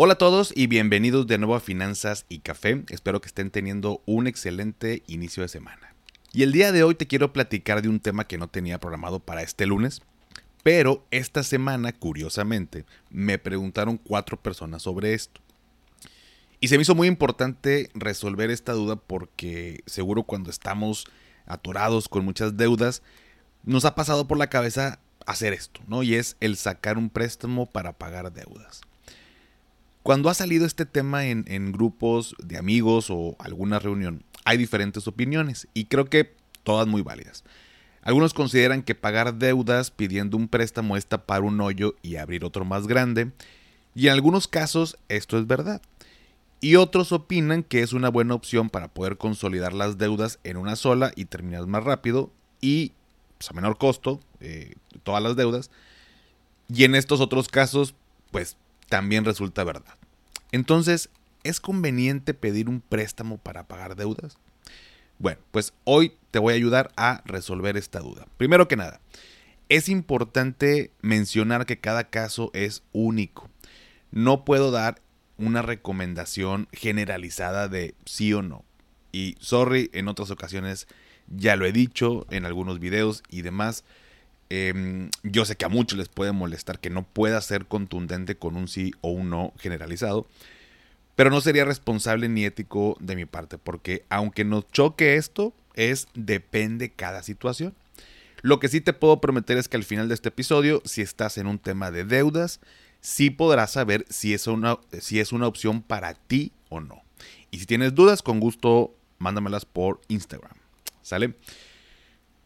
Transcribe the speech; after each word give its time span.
Hola 0.00 0.12
a 0.12 0.18
todos 0.18 0.52
y 0.54 0.68
bienvenidos 0.68 1.26
de 1.26 1.38
nuevo 1.38 1.56
a 1.56 1.60
Finanzas 1.60 2.24
y 2.28 2.38
Café. 2.38 2.84
Espero 2.88 3.20
que 3.20 3.26
estén 3.26 3.50
teniendo 3.50 4.00
un 4.06 4.28
excelente 4.28 5.02
inicio 5.08 5.42
de 5.42 5.48
semana. 5.48 5.92
Y 6.32 6.44
el 6.44 6.52
día 6.52 6.70
de 6.70 6.84
hoy 6.84 6.94
te 6.94 7.08
quiero 7.08 7.32
platicar 7.32 7.82
de 7.82 7.88
un 7.88 7.98
tema 7.98 8.24
que 8.24 8.38
no 8.38 8.46
tenía 8.46 8.78
programado 8.78 9.18
para 9.18 9.42
este 9.42 9.66
lunes, 9.66 10.02
pero 10.62 11.04
esta 11.10 11.42
semana, 11.42 11.92
curiosamente, 11.92 12.84
me 13.10 13.40
preguntaron 13.40 13.96
cuatro 13.96 14.40
personas 14.40 14.82
sobre 14.82 15.14
esto. 15.14 15.40
Y 16.60 16.68
se 16.68 16.76
me 16.76 16.82
hizo 16.82 16.94
muy 16.94 17.08
importante 17.08 17.90
resolver 17.92 18.52
esta 18.52 18.74
duda 18.74 18.94
porque 18.94 19.82
seguro 19.86 20.22
cuando 20.22 20.50
estamos 20.50 21.06
atorados 21.44 22.08
con 22.08 22.24
muchas 22.24 22.56
deudas, 22.56 23.02
nos 23.64 23.84
ha 23.84 23.96
pasado 23.96 24.28
por 24.28 24.38
la 24.38 24.48
cabeza 24.48 25.00
hacer 25.26 25.54
esto, 25.54 25.80
¿no? 25.88 26.04
Y 26.04 26.14
es 26.14 26.36
el 26.38 26.56
sacar 26.56 26.98
un 26.98 27.10
préstamo 27.10 27.66
para 27.66 27.94
pagar 27.94 28.32
deudas. 28.32 28.82
Cuando 30.08 30.30
ha 30.30 30.34
salido 30.34 30.64
este 30.64 30.86
tema 30.86 31.26
en, 31.26 31.70
grupos 31.70 32.34
de 32.42 32.56
amigos 32.56 33.08
o 33.10 33.36
alguna 33.38 33.78
reunión, 33.78 34.24
hay 34.46 34.56
diferentes 34.56 35.06
opiniones 35.06 35.68
y 35.74 35.84
creo 35.84 36.06
que 36.06 36.32
todas 36.62 36.86
muy 36.86 37.02
válidas. 37.02 37.44
Algunos 38.00 38.32
consideran 38.32 38.82
que 38.82 38.94
pagar 38.94 39.34
deudas 39.34 39.90
pidiendo 39.90 40.38
un 40.38 40.48
préstamo 40.48 40.96
es 40.96 41.04
tapar 41.04 41.42
un 41.42 41.60
hoyo 41.60 41.94
y 42.00 42.16
abrir 42.16 42.46
otro 42.46 42.64
más 42.64 42.86
grande, 42.86 43.32
y 43.94 44.06
en 44.06 44.14
algunos 44.14 44.48
casos 44.48 44.96
esto 45.10 45.36
es 45.36 45.46
verdad. 45.46 45.82
Y 46.62 46.76
otros 46.76 47.12
opinan 47.12 47.62
que 47.62 47.82
es 47.82 47.92
una 47.92 48.08
buena 48.08 48.32
opción 48.32 48.70
para 48.70 48.88
poder 48.88 49.18
consolidar 49.18 49.74
las 49.74 49.98
deudas 49.98 50.38
en 50.42 50.56
una 50.56 50.76
sola 50.76 51.12
y 51.16 51.26
terminar 51.26 51.66
más 51.66 51.84
rápido 51.84 52.32
y 52.62 52.92
pues, 53.36 53.50
a 53.50 53.52
menor 53.52 53.76
costo 53.76 54.20
eh, 54.40 54.72
todas 55.02 55.22
las 55.22 55.36
deudas. 55.36 55.70
Y 56.72 56.84
en 56.84 56.94
estos 56.94 57.20
otros 57.20 57.48
casos, 57.48 57.94
pues 58.30 58.56
también 58.88 59.26
resulta 59.26 59.64
verdad. 59.64 59.97
Entonces, 60.52 61.10
¿es 61.44 61.60
conveniente 61.60 62.34
pedir 62.34 62.68
un 62.68 62.80
préstamo 62.80 63.38
para 63.38 63.66
pagar 63.68 63.96
deudas? 63.96 64.38
Bueno, 65.18 65.40
pues 65.50 65.74
hoy 65.84 66.16
te 66.30 66.38
voy 66.38 66.52
a 66.52 66.56
ayudar 66.56 66.92
a 66.96 67.22
resolver 67.24 67.76
esta 67.76 68.00
duda. 68.00 68.26
Primero 68.36 68.68
que 68.68 68.76
nada, 68.76 69.00
es 69.68 69.88
importante 69.88 70.92
mencionar 71.02 71.66
que 71.66 71.78
cada 71.78 72.04
caso 72.04 72.50
es 72.54 72.82
único. 72.92 73.50
No 74.10 74.44
puedo 74.44 74.70
dar 74.70 75.02
una 75.36 75.62
recomendación 75.62 76.68
generalizada 76.72 77.68
de 77.68 77.94
sí 78.04 78.32
o 78.32 78.42
no. 78.42 78.64
Y 79.12 79.36
sorry, 79.40 79.90
en 79.92 80.08
otras 80.08 80.30
ocasiones 80.30 80.86
ya 81.28 81.56
lo 81.56 81.66
he 81.66 81.72
dicho 81.72 82.26
en 82.30 82.44
algunos 82.44 82.78
videos 82.78 83.22
y 83.28 83.42
demás. 83.42 83.84
Em, 84.50 85.10
yo 85.22 85.44
sé 85.44 85.56
que 85.56 85.66
a 85.66 85.68
muchos 85.68 85.98
les 85.98 86.08
puede 86.08 86.32
molestar 86.32 86.78
que 86.78 86.90
no 86.90 87.02
pueda 87.02 87.40
ser 87.40 87.66
contundente 87.66 88.36
con 88.36 88.56
un 88.56 88.66
sí 88.68 88.92
o 89.02 89.10
un 89.10 89.30
no 89.30 89.52
generalizado, 89.58 90.26
pero 91.16 91.30
no 91.30 91.40
sería 91.40 91.64
responsable 91.64 92.28
ni 92.28 92.44
ético 92.44 92.96
de 93.00 93.16
mi 93.16 93.26
parte, 93.26 93.58
porque 93.58 94.04
aunque 94.08 94.44
nos 94.44 94.68
choque 94.68 95.16
esto, 95.16 95.52
es 95.74 96.08
depende 96.14 96.90
cada 96.90 97.22
situación. 97.22 97.74
Lo 98.40 98.60
que 98.60 98.68
sí 98.68 98.80
te 98.80 98.92
puedo 98.92 99.20
prometer 99.20 99.58
es 99.58 99.68
que 99.68 99.76
al 99.76 99.84
final 99.84 100.08
de 100.08 100.14
este 100.14 100.28
episodio, 100.28 100.80
si 100.84 101.02
estás 101.02 101.38
en 101.38 101.46
un 101.46 101.58
tema 101.58 101.90
de 101.90 102.04
deudas, 102.04 102.60
sí 103.00 103.30
podrás 103.30 103.72
saber 103.72 104.06
si 104.08 104.32
es 104.32 104.46
una, 104.46 104.78
si 105.00 105.20
es 105.20 105.32
una 105.32 105.46
opción 105.46 105.82
para 105.82 106.14
ti 106.14 106.52
o 106.68 106.80
no. 106.80 107.02
Y 107.50 107.58
si 107.58 107.66
tienes 107.66 107.94
dudas, 107.94 108.22
con 108.22 108.38
gusto 108.38 108.94
mándamelas 109.18 109.64
por 109.64 110.00
Instagram. 110.08 110.52
¿Sale? 111.02 111.34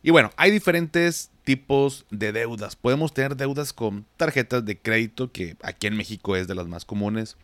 Y 0.03 0.11
bueno, 0.11 0.31
hay 0.37 0.51
diferentes 0.51 1.31
tipos 1.45 2.07
de 2.11 2.33
deudas. 2.33 2.77
Podemos 2.77 3.13
tener 3.13 3.37
deudas 3.37 3.73
con 3.73 4.07
tarjetas 4.17 4.65
de 4.65 4.79
crédito, 4.79 5.33
que 5.33 5.57
aquí 5.63 5.87
en 5.87 5.97
México 5.97 6.37
es 6.37 6.49
de 6.49 6.55
las 6.55 6.67
más 6.67 6.85
comunes. 6.85 7.37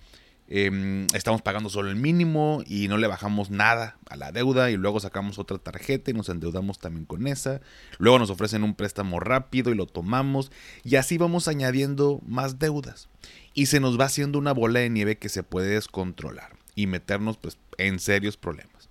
Em, 0.51 1.07
estamos 1.13 1.43
pagando 1.43 1.69
solo 1.69 1.91
el 1.91 1.97
mínimo 1.97 2.63
y 2.67 2.89
no 2.89 2.97
le 2.97 3.07
bajamos 3.07 3.51
nada 3.51 3.99
a 4.09 4.17
la 4.17 4.33
deuda 4.33 4.71
y 4.71 4.79
luego 4.79 4.99
sacamos 4.99 5.39
otra 5.39 5.59
tarjeta 5.59 6.11
y 6.11 6.15
nos 6.15 6.31
endeudamos 6.31 6.79
también 6.79 7.05
con 7.05 7.27
esa. 7.27 7.61
Luego 7.99 8.19
nos 8.19 8.31
ofrecen 8.31 8.65
un 8.65 8.75
préstamo 8.75 9.21
rápido 9.21 9.71
y 9.71 9.75
lo 9.75 9.85
tomamos 9.85 10.51
y 10.85 10.97
así 10.97 11.19
vamos 11.19 11.49
añadiendo 11.49 12.23
más 12.27 12.59
deudas. 12.59 13.11
Y 13.53 13.67
se 13.67 13.79
nos 13.79 14.01
va 14.01 14.07
haciendo 14.07 14.39
una 14.39 14.53
bola 14.53 14.81
de 14.81 14.89
nieve 14.89 15.19
que 15.19 15.29
se 15.29 15.43
puede 15.43 15.75
descontrolar 15.75 16.57
y 16.75 16.87
meternos 16.87 17.37
pues, 17.37 17.59
en 17.77 17.99
serios 17.99 18.39
problemas. 18.39 18.89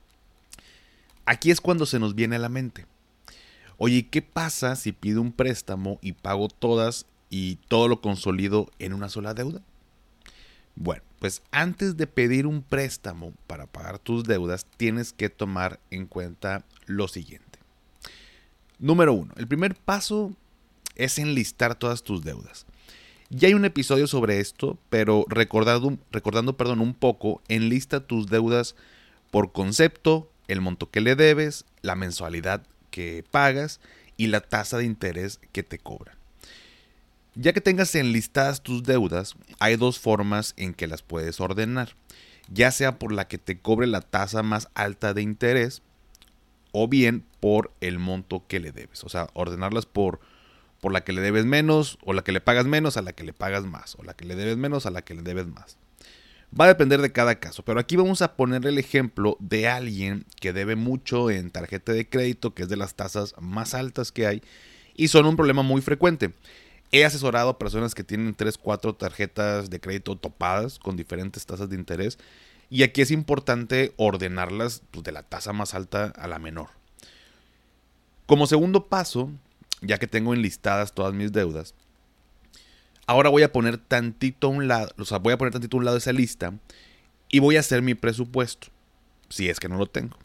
Aquí 1.25 1.49
es 1.49 1.59
cuando 1.59 1.87
se 1.87 1.97
nos 1.97 2.13
viene 2.13 2.35
a 2.35 2.39
la 2.39 2.49
mente 2.49 2.85
Oye, 3.79 4.07
¿qué 4.07 4.23
pasa 4.23 4.75
si 4.75 4.91
pido 4.91 5.21
un 5.21 5.31
préstamo 5.31 5.99
y 6.01 6.13
pago 6.13 6.47
todas 6.47 7.05
y 7.29 7.57
todo 7.67 7.87
lo 7.87 8.01
consolido 8.01 8.71
en 8.79 8.93
una 8.93 9.07
sola 9.07 9.35
deuda? 9.35 9.61
Bueno, 10.75 11.03
pues 11.19 11.43
antes 11.51 11.95
de 11.95 12.07
pedir 12.07 12.47
un 12.47 12.63
préstamo 12.63 13.33
para 13.45 13.67
pagar 13.67 13.99
tus 13.99 14.23
deudas, 14.23 14.65
tienes 14.77 15.13
que 15.13 15.29
tomar 15.29 15.79
en 15.91 16.07
cuenta 16.07 16.65
lo 16.87 17.07
siguiente. 17.07 17.59
Número 18.79 19.13
uno, 19.13 19.33
el 19.37 19.47
primer 19.47 19.75
paso 19.75 20.33
es 20.95 21.19
enlistar 21.19 21.75
todas 21.75 22.01
tus 22.01 22.23
deudas. 22.23 22.65
Ya 23.29 23.47
hay 23.47 23.53
un 23.53 23.65
episodio 23.65 24.07
sobre 24.07 24.39
esto, 24.39 24.79
pero 24.89 25.25
recordando, 25.29 25.99
recordando 26.11 26.57
perdón, 26.57 26.79
un 26.79 26.95
poco, 26.95 27.41
enlista 27.47 27.99
tus 27.99 28.27
deudas 28.27 28.75
por 29.29 29.51
concepto, 29.51 30.31
el 30.47 30.61
monto 30.61 30.89
que 30.89 31.01
le 31.01 31.15
debes, 31.15 31.65
la 31.81 31.95
mensualidad 31.95 32.63
que 32.97 33.23
pagas 33.29 33.79
y 34.17 34.25
la 34.25 34.41
tasa 34.41 34.79
de 34.79 34.85
interés 34.85 35.39
que 35.51 35.61
te 35.61 35.77
cobran. 35.77 36.17
Ya 37.35 37.53
que 37.53 37.61
tengas 37.61 37.93
enlistadas 37.93 38.63
tus 38.63 38.81
deudas, 38.81 39.35
hay 39.59 39.75
dos 39.75 39.99
formas 39.99 40.55
en 40.57 40.73
que 40.73 40.87
las 40.87 41.03
puedes 41.03 41.39
ordenar, 41.39 41.95
ya 42.51 42.71
sea 42.71 42.97
por 42.97 43.11
la 43.11 43.27
que 43.27 43.37
te 43.37 43.59
cobre 43.59 43.85
la 43.85 44.01
tasa 44.01 44.41
más 44.41 44.69
alta 44.73 45.13
de 45.13 45.21
interés 45.21 45.83
o 46.71 46.87
bien 46.87 47.23
por 47.39 47.71
el 47.81 47.99
monto 47.99 48.47
que 48.47 48.59
le 48.59 48.71
debes, 48.71 49.03
o 49.03 49.09
sea, 49.09 49.27
ordenarlas 49.35 49.85
por 49.85 50.19
por 50.81 50.91
la 50.91 51.03
que 51.03 51.13
le 51.13 51.21
debes 51.21 51.45
menos 51.45 51.99
o 52.03 52.13
la 52.13 52.23
que 52.23 52.31
le 52.31 52.41
pagas 52.41 52.65
menos 52.65 52.97
a 52.97 53.03
la 53.03 53.13
que 53.13 53.23
le 53.23 53.33
pagas 53.33 53.63
más 53.63 53.95
o 53.99 54.03
la 54.03 54.15
que 54.15 54.25
le 54.25 54.35
debes 54.35 54.57
menos 54.57 54.87
a 54.87 54.91
la 54.91 55.03
que 55.03 55.13
le 55.13 55.21
debes 55.21 55.45
más. 55.45 55.77
Va 56.59 56.65
a 56.65 56.69
depender 56.69 57.01
de 57.01 57.11
cada 57.11 57.39
caso, 57.39 57.63
pero 57.63 57.79
aquí 57.79 57.97
vamos 57.97 58.21
a 58.21 58.35
poner 58.35 58.65
el 58.65 58.77
ejemplo 58.77 59.37
de 59.39 59.67
alguien 59.67 60.25
que 60.39 60.53
debe 60.53 60.75
mucho 60.75 61.29
en 61.29 61.51
tarjeta 61.51 61.91
de 61.91 62.07
crédito, 62.07 62.53
que 62.53 62.63
es 62.63 62.69
de 62.69 62.77
las 62.77 62.95
tasas 62.95 63.35
más 63.39 63.73
altas 63.73 64.11
que 64.11 64.25
hay, 64.25 64.41
y 64.95 65.09
son 65.09 65.25
un 65.25 65.35
problema 65.35 65.61
muy 65.61 65.81
frecuente. 65.81 66.33
He 66.91 67.03
asesorado 67.03 67.49
a 67.49 67.59
personas 67.59 67.93
que 67.93 68.05
tienen 68.05 68.33
3, 68.33 68.57
4 68.57 68.95
tarjetas 68.95 69.69
de 69.69 69.79
crédito 69.81 70.17
topadas 70.17 70.79
con 70.79 70.95
diferentes 70.95 71.45
tasas 71.45 71.69
de 71.69 71.75
interés, 71.75 72.17
y 72.69 72.83
aquí 72.83 73.01
es 73.01 73.11
importante 73.11 73.93
ordenarlas 73.97 74.81
pues, 74.91 75.03
de 75.03 75.11
la 75.11 75.23
tasa 75.23 75.53
más 75.53 75.73
alta 75.73 76.05
a 76.15 76.27
la 76.27 76.39
menor. 76.39 76.69
Como 78.25 78.47
segundo 78.47 78.87
paso, 78.87 79.31
ya 79.81 79.99
que 79.99 80.07
tengo 80.07 80.33
enlistadas 80.33 80.93
todas 80.93 81.13
mis 81.13 81.31
deudas, 81.31 81.75
Ahora 83.07 83.29
voy 83.29 83.43
a 83.43 83.53
poner 83.53 83.77
tantito 83.77 84.47
a 84.47 84.49
un 84.49 84.67
lado, 84.67 84.89
o 84.97 85.05
sea, 85.05 85.19
voy 85.19 85.31
a 85.31 85.37
poner 85.37 85.53
tantito 85.53 85.77
a 85.77 85.79
un 85.79 85.85
lado 85.85 85.95
esa 85.95 86.11
lista 86.11 86.53
y 87.29 87.39
voy 87.39 87.55
a 87.55 87.61
hacer 87.61 87.81
mi 87.81 87.95
presupuesto, 87.95 88.67
si 89.29 89.47
es 89.47 89.61
que 89.61 89.69
no 89.69 89.77
lo 89.77 89.87
tengo. 89.87 90.17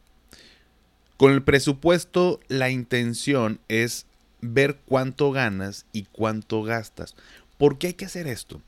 Con 1.16 1.30
el 1.32 1.44
presupuesto, 1.44 2.40
la 2.48 2.70
intención 2.70 3.60
es 3.68 4.06
ver 4.40 4.80
cuánto 4.84 5.30
ganas 5.30 5.86
y 5.92 6.06
cuánto 6.10 6.64
gastas. 6.64 7.14
¿Por 7.56 7.78
qué 7.78 7.86
hay 7.86 7.94
que 7.94 8.06
hacer 8.06 8.26
esto? 8.26 8.60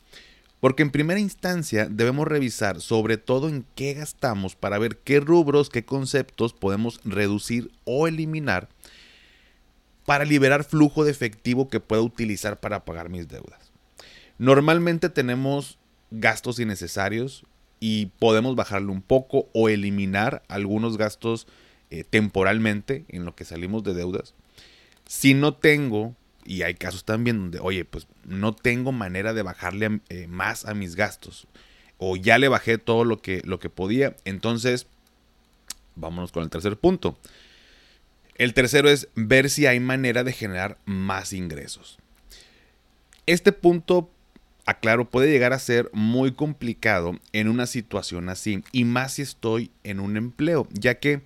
Porque 0.61 0.85
en 0.85 0.93
primera 0.93 1.19
instancia 1.19 1.89
debemos 1.91 2.29
revisar 2.29 2.81
sobre 2.81 3.17
todo 3.17 3.49
en 3.49 3.67
qué 3.75 3.95
gastamos 3.95 4.55
para 4.55 4.79
ver 4.79 4.99
qué 4.99 5.19
rubros, 5.19 5.69
qué 5.69 5.85
conceptos 5.85 6.53
podemos 6.53 7.01
reducir 7.05 7.73
o 7.85 8.07
eliminar 8.07 8.69
para 10.07 10.25
liberar 10.25 10.63
flujo 10.63 11.05
de 11.05 11.11
efectivo 11.11 11.69
que 11.69 11.81
pueda 11.81 12.03
utilizar 12.03 12.61
para 12.61 12.85
pagar 12.85 13.09
mis 13.09 13.27
deudas. 13.27 13.74
Normalmente 14.39 15.09
tenemos 15.09 15.79
gastos 16.11 16.59
innecesarios 16.59 17.45
y 17.81 18.07
podemos 18.19 18.57
bajarlo 18.57 18.93
un 18.93 19.03
poco 19.03 19.49
o 19.53 19.69
eliminar 19.69 20.43
algunos 20.49 20.97
gastos 20.97 21.47
eh, 21.91 22.05
temporalmente 22.09 23.05
en 23.09 23.25
lo 23.25 23.35
que 23.35 23.45
salimos 23.45 23.85
de 23.85 23.95
deudas. 23.95 24.35
Si 25.07 25.35
no 25.35 25.55
tengo, 25.55 26.15
y 26.45 26.63
hay 26.63 26.75
casos 26.75 27.05
también 27.05 27.39
donde, 27.39 27.59
oye, 27.61 27.85
pues 27.85 28.07
no 28.25 28.55
tengo 28.55 28.93
manera 28.93 29.35
de 29.35 29.43
bajarle 29.43 30.01
eh, 30.09 30.27
más 30.29 30.65
a 30.65 30.75
mis 30.75 30.97
gastos 30.97 31.47
o 31.99 32.17
ya 32.17 32.39
le 32.39 32.49
bajé 32.49 32.79
todo 32.79 33.05
lo 33.05 33.23
que, 33.23 33.41
lo 33.45 33.59
que 33.59 33.71
podía, 33.71 34.17
entonces 34.25 34.87
Vámonos 35.97 36.33
con 36.33 36.43
el 36.43 36.51
tercer 36.51 36.77
punto. 36.77 37.17
El 38.37 38.53
tercero 38.53 38.89
es 38.89 39.09
ver 39.15 39.49
si 39.49 39.67
hay 39.67 39.79
manera 39.79 40.25
de 40.25 40.33
generar 40.33 40.79
más 40.85 41.33
ingresos. 41.33 41.99
Este 43.27 43.53
punto, 43.53 44.11
aclaro, 44.67 45.09
puede 45.11 45.31
llegar 45.31 45.53
a 45.53 45.59
ser 45.59 45.91
muy 45.93 46.33
complicado 46.33 47.19
en 47.33 47.49
una 47.49 47.67
situación 47.67 48.29
así, 48.29 48.63
y 48.73 48.85
más 48.85 49.15
si 49.15 49.23
estoy 49.23 49.71
en 49.83 50.01
un 50.01 50.17
empleo, 50.17 50.69
ya 50.73 50.99
que 50.99 51.23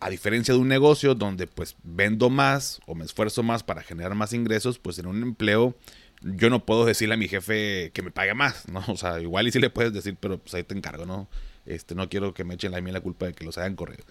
a 0.00 0.10
diferencia 0.10 0.52
de 0.54 0.60
un 0.60 0.68
negocio 0.68 1.14
donde 1.14 1.46
pues 1.46 1.76
vendo 1.82 2.28
más 2.28 2.80
o 2.86 2.94
me 2.94 3.04
esfuerzo 3.04 3.42
más 3.42 3.62
para 3.62 3.82
generar 3.82 4.14
más 4.14 4.32
ingresos, 4.32 4.78
pues 4.78 4.98
en 4.98 5.06
un 5.06 5.22
empleo 5.22 5.74
yo 6.22 6.50
no 6.50 6.64
puedo 6.64 6.84
decirle 6.84 7.14
a 7.14 7.16
mi 7.16 7.28
jefe 7.28 7.90
que 7.92 8.02
me 8.02 8.10
pague 8.10 8.34
más, 8.34 8.68
¿no? 8.68 8.82
O 8.88 8.96
sea, 8.96 9.20
igual 9.20 9.48
y 9.48 9.52
sí 9.52 9.58
le 9.58 9.70
puedes 9.70 9.92
decir, 9.92 10.16
pero 10.20 10.38
pues 10.38 10.54
ahí 10.54 10.62
te 10.62 10.74
encargo, 10.74 11.06
¿no? 11.06 11.28
Este, 11.66 11.94
no 11.94 12.08
quiero 12.08 12.34
que 12.34 12.44
me 12.44 12.54
echen 12.54 12.74
a 12.74 12.80
mí 12.80 12.90
la 12.90 13.00
culpa 13.00 13.26
de 13.26 13.34
que 13.34 13.44
los 13.44 13.58
hayan 13.58 13.76
corrido. 13.76 14.04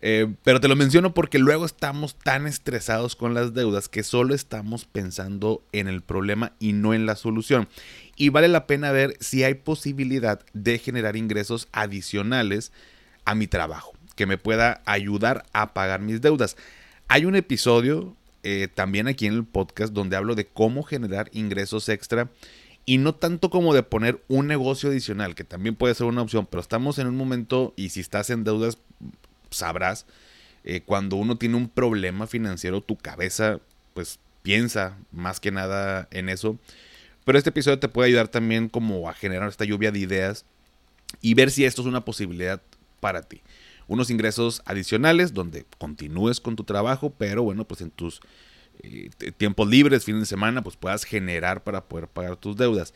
Eh, 0.00 0.32
pero 0.44 0.60
te 0.60 0.68
lo 0.68 0.76
menciono 0.76 1.12
porque 1.12 1.38
luego 1.38 1.64
estamos 1.64 2.14
tan 2.14 2.46
estresados 2.46 3.16
con 3.16 3.34
las 3.34 3.52
deudas 3.54 3.88
que 3.88 4.04
solo 4.04 4.34
estamos 4.34 4.84
pensando 4.84 5.62
en 5.72 5.88
el 5.88 6.02
problema 6.02 6.52
y 6.60 6.72
no 6.72 6.94
en 6.94 7.06
la 7.06 7.16
solución. 7.16 7.68
Y 8.16 8.28
vale 8.28 8.48
la 8.48 8.66
pena 8.66 8.92
ver 8.92 9.16
si 9.20 9.42
hay 9.44 9.54
posibilidad 9.54 10.40
de 10.52 10.78
generar 10.78 11.16
ingresos 11.16 11.68
adicionales 11.72 12.72
a 13.24 13.34
mi 13.34 13.46
trabajo, 13.46 13.92
que 14.14 14.26
me 14.26 14.38
pueda 14.38 14.82
ayudar 14.84 15.44
a 15.52 15.74
pagar 15.74 16.00
mis 16.00 16.20
deudas. 16.20 16.56
Hay 17.08 17.24
un 17.24 17.34
episodio 17.34 18.16
eh, 18.44 18.68
también 18.72 19.08
aquí 19.08 19.26
en 19.26 19.34
el 19.34 19.44
podcast 19.44 19.92
donde 19.92 20.16
hablo 20.16 20.34
de 20.34 20.46
cómo 20.46 20.84
generar 20.84 21.28
ingresos 21.32 21.88
extra 21.88 22.30
y 22.86 22.96
no 22.98 23.14
tanto 23.14 23.50
como 23.50 23.74
de 23.74 23.82
poner 23.82 24.22
un 24.28 24.46
negocio 24.46 24.88
adicional, 24.88 25.34
que 25.34 25.44
también 25.44 25.74
puede 25.74 25.94
ser 25.94 26.06
una 26.06 26.22
opción, 26.22 26.46
pero 26.50 26.62
estamos 26.62 26.98
en 26.98 27.06
un 27.06 27.16
momento 27.16 27.74
y 27.76 27.90
si 27.90 28.00
estás 28.00 28.30
en 28.30 28.44
deudas, 28.44 28.78
sabrás, 29.50 30.06
eh, 30.64 30.82
cuando 30.84 31.16
uno 31.16 31.36
tiene 31.36 31.56
un 31.56 31.68
problema 31.68 32.26
financiero, 32.26 32.80
tu 32.80 32.96
cabeza 32.96 33.60
pues 33.94 34.18
piensa 34.42 34.96
más 35.12 35.40
que 35.40 35.50
nada 35.50 36.08
en 36.10 36.28
eso. 36.28 36.58
Pero 37.24 37.38
este 37.38 37.50
episodio 37.50 37.78
te 37.78 37.88
puede 37.88 38.08
ayudar 38.08 38.28
también 38.28 38.68
como 38.68 39.08
a 39.08 39.14
generar 39.14 39.48
esta 39.48 39.64
lluvia 39.64 39.92
de 39.92 39.98
ideas 39.98 40.44
y 41.20 41.34
ver 41.34 41.50
si 41.50 41.64
esto 41.64 41.82
es 41.82 41.88
una 41.88 42.04
posibilidad 42.04 42.62
para 43.00 43.22
ti 43.22 43.42
unos 43.88 44.10
ingresos 44.10 44.62
adicionales 44.66 45.34
donde 45.34 45.64
continúes 45.78 46.40
con 46.40 46.54
tu 46.54 46.62
trabajo, 46.62 47.12
pero 47.16 47.42
bueno, 47.42 47.64
pues 47.66 47.80
en 47.80 47.90
tus 47.90 48.20
eh, 48.82 49.10
tiempos 49.36 49.66
libres, 49.66 50.04
fines 50.04 50.20
de 50.20 50.26
semana, 50.26 50.62
pues 50.62 50.76
puedas 50.76 51.04
generar 51.04 51.64
para 51.64 51.82
poder 51.84 52.06
pagar 52.06 52.36
tus 52.36 52.56
deudas. 52.56 52.94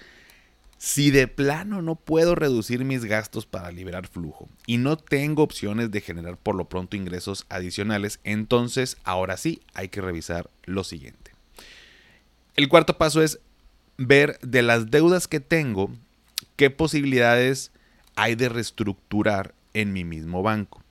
Si 0.85 1.13
de 1.13 1.29
plano 1.29 1.81
no 1.81 1.95
puedo 1.95 2.35
reducir 2.35 2.85
mis 2.85 3.05
gastos 3.05 3.47
para 3.47 3.71
liberar 3.71 4.09
flujo 4.09 4.49
y 4.67 4.79
no 4.79 4.97
tengo 4.97 5.45
opciones 5.45 5.93
de 5.93 6.01
generar 6.01 6.37
por 6.37 6.57
lo 6.57 6.65
pronto 6.65 6.97
ingresos 6.97 7.47
adicionales, 7.51 8.19
entonces 8.25 8.97
ahora 9.05 9.37
sí 9.37 9.63
hay 9.75 9.91
que 9.91 10.01
revisar 10.01 10.51
lo 10.65 10.83
siguiente. 10.83 11.31
El 12.57 12.69
cuarto 12.69 12.99
paso 12.99 13.23
es 13.23 13.39
ver 13.97 14.41
de 14.41 14.63
las 14.63 14.91
deudas 14.91 15.29
que 15.29 15.39
tengo 15.39 15.89
qué 16.57 16.69
posibilidades 16.69 17.71
hay 18.17 18.35
de 18.35 18.49
reestructurar 18.49 19.55
en 19.75 19.93
mi 19.93 20.03
mismo 20.03 20.43
banco. 20.43 20.83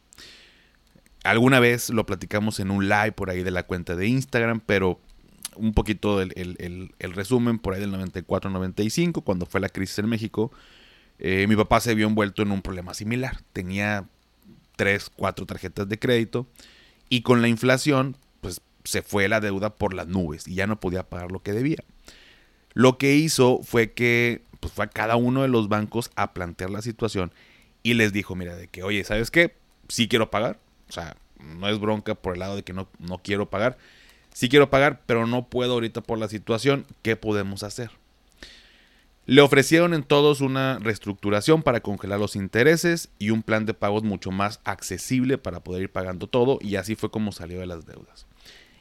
Alguna 1.26 1.60
vez 1.60 1.90
lo 1.90 2.06
platicamos 2.06 2.62
en 2.62 2.72
un 2.72 2.88
live 2.88 3.12
por 3.12 3.30
ahí 3.30 3.44
de 3.44 3.52
la 3.52 3.64
cuenta 3.64 3.98
de 3.98 4.08
Instagram, 4.08 4.62
pero 4.66 5.02
un 5.56 5.74
poquito 5.74 6.22
el, 6.22 6.94
resumen 7.00 7.60
por 7.60 7.74
ahí 7.74 7.80
del 7.80 7.94
94-95, 7.94 9.24
cuando 9.24 9.46
fue 9.46 9.60
la 9.60 9.70
crisis 9.70 10.00
en 10.00 10.10
México, 10.10 10.52
eh, 11.20 11.46
mi 11.48 11.56
papá 11.56 11.80
se 11.80 11.96
vio 11.96 12.08
envuelto 12.08 12.42
en 12.42 12.52
un 12.52 12.62
problema 12.62 12.94
similar. 12.94 13.42
Tenía 13.54 14.08
tres, 14.76 15.12
cuatro 15.16 15.46
tarjetas 15.46 15.88
de 15.88 16.00
crédito 16.00 16.48
y 17.10 17.22
con 17.22 17.42
la 17.42 17.48
inflación, 17.48 18.18
pues 18.42 18.62
se 18.84 19.02
fue 19.02 19.28
la 19.28 19.40
deuda 19.40 19.76
por 19.76 19.94
las 19.94 20.08
nubes 20.08 20.48
y 20.48 20.56
ya 20.56 20.68
no 20.68 20.80
podía 20.80 21.04
pagar 21.04 21.32
lo 21.32 21.42
que 21.44 21.54
debía. 21.54 21.84
Lo 22.74 22.98
que 22.98 23.16
hizo 23.16 23.60
fue 23.64 23.92
que 23.92 24.42
pues, 24.60 24.74
fue 24.74 24.86
a 24.86 24.90
cada 24.90 25.18
uno 25.18 25.42
de 25.42 25.48
los 25.48 25.68
bancos 25.68 26.10
a 26.16 26.34
plantear 26.34 26.70
la 26.70 26.82
situación 26.82 27.32
y 27.84 27.96
les 27.96 28.14
dijo, 28.14 28.36
mira, 28.36 28.56
de 28.56 28.68
que, 28.68 28.84
oye, 28.84 29.04
¿sabes 29.04 29.32
qué? 29.32 29.56
Sí 29.88 30.08
quiero 30.08 30.32
pagar, 30.32 30.60
o 30.88 30.92
sea, 30.92 31.18
no 31.40 31.68
es 31.68 31.80
bronca 31.80 32.16
por 32.16 32.34
el 32.34 32.40
lado 32.40 32.56
de 32.56 32.64
que 32.64 32.74
no, 32.74 32.88
no 33.00 33.18
quiero 33.18 33.50
pagar. 33.50 33.78
Sí 34.34 34.50
quiero 34.50 34.70
pagar, 34.70 35.02
pero 35.06 35.28
no 35.28 35.48
puedo 35.48 35.74
ahorita 35.74 36.02
por 36.02 36.18
la 36.18 36.28
situación. 36.28 36.86
¿Qué 37.02 37.16
podemos 37.16 37.64
hacer? 37.64 37.92
Le 39.26 39.42
ofrecieron 39.42 39.94
en 39.94 40.04
todos 40.04 40.42
una 40.42 40.80
reestructuración 40.80 41.62
para 41.62 41.82
congelar 41.82 42.20
los 42.20 42.36
intereses 42.36 43.10
y 43.20 43.30
un 43.30 43.44
plan 43.44 43.66
de 43.66 43.74
pagos 43.74 44.04
mucho 44.04 44.32
más 44.32 44.60
accesible 44.64 45.38
para 45.38 45.60
poder 45.60 45.84
ir 45.84 45.92
pagando 45.92 46.28
todo 46.28 46.58
y 46.60 46.76
así 46.76 46.96
fue 46.96 47.12
como 47.12 47.32
salió 47.32 47.60
de 47.60 47.68
las 47.68 47.86
deudas. 47.86 48.26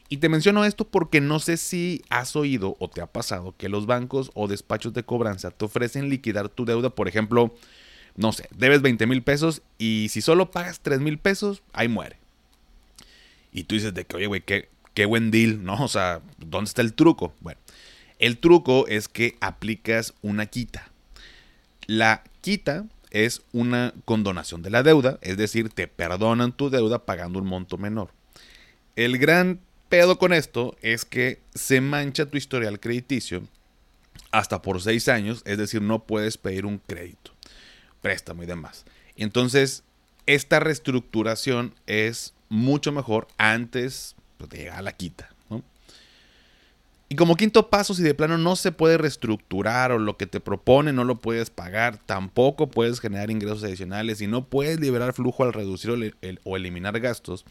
Y 0.08 0.16
te 0.16 0.28
menciono 0.28 0.64
esto 0.64 0.88
porque 0.88 1.20
no 1.20 1.38
sé 1.38 1.56
si 1.56 2.02
has 2.08 2.34
oído 2.34 2.74
o 2.80 2.88
te 2.88 3.00
ha 3.00 3.06
pasado 3.06 3.54
que 3.56 3.68
los 3.68 3.86
bancos 3.86 4.32
o 4.34 4.48
despachos 4.48 4.92
de 4.92 5.04
cobranza 5.04 5.50
te 5.50 5.66
ofrecen 5.66 6.08
liquidar 6.08 6.48
tu 6.48 6.64
deuda, 6.64 6.90
por 6.90 7.06
ejemplo, 7.06 7.54
no 8.16 8.32
sé, 8.32 8.48
debes 8.56 8.82
20 8.82 9.06
mil 9.06 9.22
pesos 9.22 9.62
y 9.78 10.08
si 10.10 10.20
solo 10.20 10.50
pagas 10.50 10.80
3 10.80 11.00
mil 11.00 11.18
pesos, 11.18 11.62
ahí 11.72 11.86
muere. 11.86 12.16
Y 13.52 13.64
tú 13.64 13.74
dices 13.76 13.94
de 13.94 14.04
que, 14.04 14.16
oye, 14.16 14.26
güey, 14.26 14.40
qué, 14.40 14.68
qué 14.94 15.04
buen 15.04 15.30
deal, 15.30 15.64
¿no? 15.64 15.82
O 15.82 15.88
sea, 15.88 16.20
¿dónde 16.38 16.68
está 16.68 16.82
el 16.82 16.94
truco? 16.94 17.34
Bueno, 17.40 17.60
el 18.18 18.38
truco 18.38 18.86
es 18.86 19.08
que 19.08 19.36
aplicas 19.40 20.14
una 20.22 20.46
quita. 20.46 20.90
La 21.86 22.22
quita 22.40 22.86
es 23.10 23.42
una 23.52 23.92
condonación 24.04 24.62
de 24.62 24.70
la 24.70 24.82
deuda, 24.82 25.18
es 25.22 25.36
decir, 25.36 25.70
te 25.70 25.88
perdonan 25.88 26.52
tu 26.52 26.70
deuda 26.70 27.04
pagando 27.04 27.38
un 27.38 27.46
monto 27.46 27.76
menor. 27.76 28.10
El 28.96 29.18
gran 29.18 29.60
pedo 29.88 30.18
con 30.18 30.32
esto 30.32 30.76
es 30.82 31.04
que 31.04 31.40
se 31.54 31.80
mancha 31.80 32.26
tu 32.26 32.36
historial 32.36 32.78
crediticio 32.78 33.42
hasta 34.30 34.62
por 34.62 34.80
seis 34.80 35.08
años, 35.08 35.42
es 35.44 35.58
decir, 35.58 35.82
no 35.82 36.04
puedes 36.04 36.38
pedir 36.38 36.66
un 36.66 36.78
crédito 36.78 37.32
préstamo 38.00 38.42
y 38.42 38.46
demás. 38.46 38.84
Entonces, 39.16 39.82
esta 40.26 40.60
reestructuración 40.60 41.74
es 41.86 42.34
mucho 42.48 42.92
mejor 42.92 43.28
antes 43.38 44.16
pues, 44.48 44.50
de 44.50 44.58
llegar 44.58 44.78
a 44.78 44.82
la 44.82 44.92
quita. 44.92 45.30
Y 47.12 47.16
como 47.16 47.34
quinto 47.34 47.70
paso, 47.70 47.92
si 47.92 48.04
de 48.04 48.14
plano 48.14 48.38
no 48.38 48.54
se 48.54 48.70
puede 48.70 48.96
reestructurar 48.96 49.90
o 49.90 49.98
lo 49.98 50.16
que 50.16 50.28
te 50.28 50.38
propone 50.38 50.92
no 50.92 51.02
lo 51.02 51.16
puedes 51.16 51.50
pagar, 51.50 51.98
tampoco 51.98 52.68
puedes 52.68 53.00
generar 53.00 53.32
ingresos 53.32 53.64
adicionales 53.64 54.20
y 54.20 54.28
no 54.28 54.44
puedes 54.44 54.78
liberar 54.78 55.12
flujo 55.12 55.42
al 55.42 55.52
reducir 55.52 56.14
o 56.44 56.56
eliminar 56.56 57.00
gastos, 57.00 57.44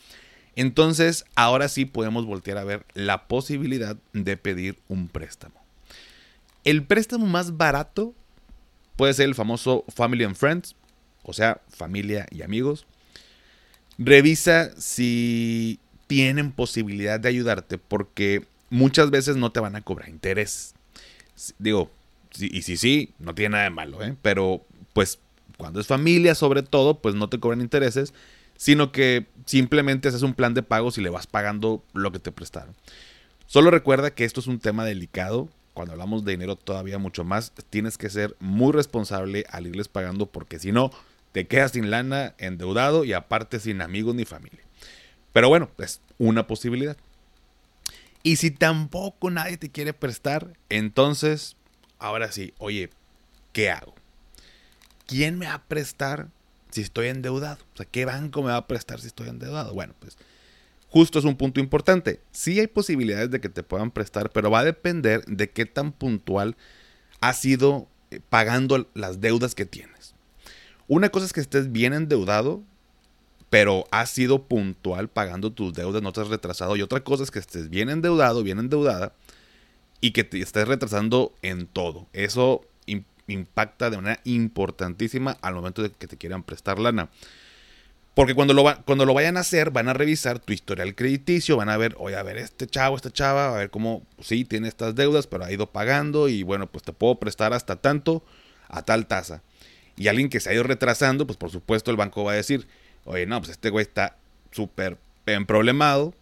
entonces 0.55 1.25
ahora 1.35 1.67
sí 1.67 1.83
podemos 1.83 2.25
voltear 2.25 2.57
a 2.57 2.63
ver 2.63 2.85
la 2.93 3.27
posibilidad 3.27 3.97
de 4.13 4.37
pedir 4.37 4.79
un 4.87 5.09
préstamo. 5.09 5.55
El 6.63 6.85
préstamo 6.85 7.25
más 7.25 7.57
barato 7.57 8.13
Puede 8.99 9.13
ser 9.13 9.29
el 9.29 9.35
famoso 9.35 9.85
Family 9.87 10.25
and 10.25 10.35
Friends, 10.35 10.75
o 11.23 11.31
sea, 11.31 11.61
familia 11.69 12.27
y 12.31 12.41
amigos. 12.41 12.85
Revisa 13.97 14.71
si 14.77 15.79
tienen 16.09 16.51
posibilidad 16.51 17.19
de 17.19 17.29
ayudarte 17.29 17.77
porque 17.77 18.43
muchas 18.71 19.11
veces 19.11 19.35
no 19.37 19.51
te 19.51 19.59
van 19.59 19.75
a 19.75 19.81
cobrar 19.81 20.09
interés. 20.09 20.73
Digo, 21.59 21.91
y 22.35 22.63
si 22.63 22.77
sí, 22.77 23.13
no 23.19 23.35
tiene 23.35 23.49
nada 23.53 23.65
de 23.65 23.69
malo, 23.69 24.03
¿eh? 24.03 24.15
pero 24.23 24.65
pues 24.93 25.19
cuando 25.57 25.79
es 25.79 25.85
familia 25.85 26.33
sobre 26.33 26.63
todo, 26.63 26.99
pues 26.99 27.13
no 27.13 27.29
te 27.29 27.39
cobran 27.39 27.61
intereses, 27.61 28.15
sino 28.57 28.91
que 28.91 29.27
simplemente 29.45 30.07
haces 30.07 30.23
un 30.23 30.33
plan 30.33 30.55
de 30.55 30.63
pagos 30.63 30.97
y 30.97 31.01
le 31.01 31.11
vas 31.11 31.27
pagando 31.27 31.83
lo 31.93 32.11
que 32.11 32.17
te 32.17 32.31
prestaron. 32.31 32.73
Solo 33.45 33.69
recuerda 33.69 34.09
que 34.09 34.25
esto 34.25 34.39
es 34.39 34.47
un 34.47 34.57
tema 34.57 34.85
delicado, 34.85 35.47
cuando 35.75 35.91
hablamos 35.91 36.25
de 36.25 36.31
dinero 36.31 36.55
todavía 36.55 36.97
mucho 36.97 37.23
más, 37.23 37.53
tienes 37.69 37.99
que 37.99 38.09
ser 38.09 38.35
muy 38.39 38.71
responsable 38.71 39.45
al 39.51 39.67
irles 39.67 39.89
pagando 39.89 40.25
porque 40.25 40.57
si 40.57 40.71
no, 40.71 40.89
te 41.33 41.45
quedas 41.45 41.73
sin 41.73 41.91
lana, 41.91 42.33
endeudado 42.39 43.03
y 43.03 43.13
aparte 43.13 43.59
sin 43.59 43.83
amigos 43.83 44.15
ni 44.15 44.25
familia. 44.25 44.61
Pero 45.33 45.49
bueno, 45.49 45.69
es 45.77 46.01
una 46.17 46.47
posibilidad. 46.47 46.97
Y 48.23 48.35
si 48.35 48.51
tampoco 48.51 49.29
nadie 49.29 49.57
te 49.57 49.69
quiere 49.69 49.93
prestar, 49.93 50.53
entonces, 50.69 51.55
ahora 51.99 52.31
sí, 52.31 52.53
oye, 52.57 52.89
¿qué 53.53 53.69
hago? 53.69 53.95
¿Quién 55.05 55.37
me 55.37 55.47
va 55.47 55.53
a 55.53 55.63
prestar 55.63 56.27
si 56.69 56.81
estoy 56.81 57.07
endeudado? 57.07 57.57
O 57.73 57.77
sea, 57.77 57.85
¿qué 57.85 58.05
banco 58.05 58.41
me 58.41 58.51
va 58.51 58.57
a 58.57 58.67
prestar 58.67 58.99
si 58.99 59.07
estoy 59.07 59.29
endeudado? 59.29 59.73
Bueno, 59.73 59.93
pues 59.99 60.17
justo 60.89 61.19
es 61.19 61.25
un 61.25 61.37
punto 61.37 61.59
importante. 61.59 62.19
Sí 62.31 62.59
hay 62.59 62.67
posibilidades 62.67 63.31
de 63.31 63.39
que 63.39 63.49
te 63.49 63.63
puedan 63.63 63.91
prestar, 63.91 64.31
pero 64.31 64.51
va 64.51 64.59
a 64.59 64.65
depender 64.65 65.23
de 65.25 65.49
qué 65.49 65.65
tan 65.65 65.91
puntual 65.91 66.57
has 67.21 67.43
ido 67.45 67.87
eh, 68.11 68.19
pagando 68.29 68.89
las 68.93 69.21
deudas 69.21 69.55
que 69.55 69.65
tienes. 69.65 70.13
Una 70.87 71.09
cosa 71.09 71.25
es 71.25 71.33
que 71.33 71.41
estés 71.41 71.71
bien 71.71 71.93
endeudado, 71.93 72.63
pero 73.49 73.85
has 73.91 74.09
sido 74.09 74.43
puntual 74.43 75.09
pagando 75.09 75.51
tus 75.51 75.73
deudas, 75.73 76.01
no 76.01 76.13
te 76.13 76.21
has 76.21 76.27
retrasado. 76.27 76.75
Y 76.75 76.81
otra 76.81 77.01
cosa 77.01 77.23
es 77.23 77.31
que 77.31 77.39
estés 77.39 77.69
bien 77.69 77.89
endeudado, 77.89 78.43
bien 78.43 78.59
endeudada, 78.59 79.13
y 80.01 80.11
que 80.11 80.23
te 80.23 80.39
estés 80.39 80.67
retrasando 80.67 81.33
en 81.41 81.67
todo. 81.67 82.07
Eso 82.13 82.65
impacta 83.27 83.89
de 83.89 83.97
manera 83.97 84.19
importantísima 84.23 85.37
al 85.41 85.53
momento 85.53 85.81
de 85.83 85.91
que 85.91 86.07
te 86.07 86.17
quieran 86.17 86.43
prestar 86.43 86.79
lana. 86.79 87.09
Porque 88.15 88.35
cuando 88.35 88.53
lo, 88.53 88.65
cuando 88.85 89.05
lo 89.05 89.13
vayan 89.13 89.37
a 89.37 89.41
hacer, 89.41 89.71
van 89.71 89.87
a 89.87 89.93
revisar 89.93 90.39
tu 90.39 90.51
historial 90.51 90.95
crediticio, 90.95 91.57
van 91.57 91.69
a 91.69 91.77
ver, 91.77 91.95
oye, 91.99 92.17
a 92.17 92.23
ver, 92.23 92.37
este 92.37 92.67
chavo, 92.67 92.95
esta 92.95 93.11
chava, 93.11 93.53
a 93.53 93.57
ver 93.57 93.69
cómo, 93.69 94.05
sí, 94.19 94.43
tiene 94.45 94.67
estas 94.67 94.95
deudas, 94.95 95.27
pero 95.27 95.45
ha 95.45 95.51
ido 95.51 95.67
pagando 95.71 96.27
y 96.27 96.43
bueno, 96.43 96.67
pues 96.67 96.83
te 96.83 96.91
puedo 96.91 97.15
prestar 97.15 97.53
hasta 97.53 97.77
tanto 97.77 98.23
a 98.67 98.81
tal 98.81 99.07
tasa. 99.07 99.41
Y 99.95 100.07
alguien 100.07 100.29
que 100.29 100.39
se 100.39 100.49
ha 100.49 100.53
ido 100.53 100.63
retrasando, 100.63 101.27
pues 101.27 101.37
por 101.37 101.51
supuesto 101.51 101.91
el 101.91 101.97
banco 101.97 102.23
va 102.23 102.33
a 102.33 102.35
decir, 102.35 102.67
oye, 103.05 103.25
no, 103.25 103.39
pues 103.39 103.51
este 103.51 103.69
güey 103.69 103.83
está 103.83 104.17
súper 104.51 104.97
problemado, 105.45 106.13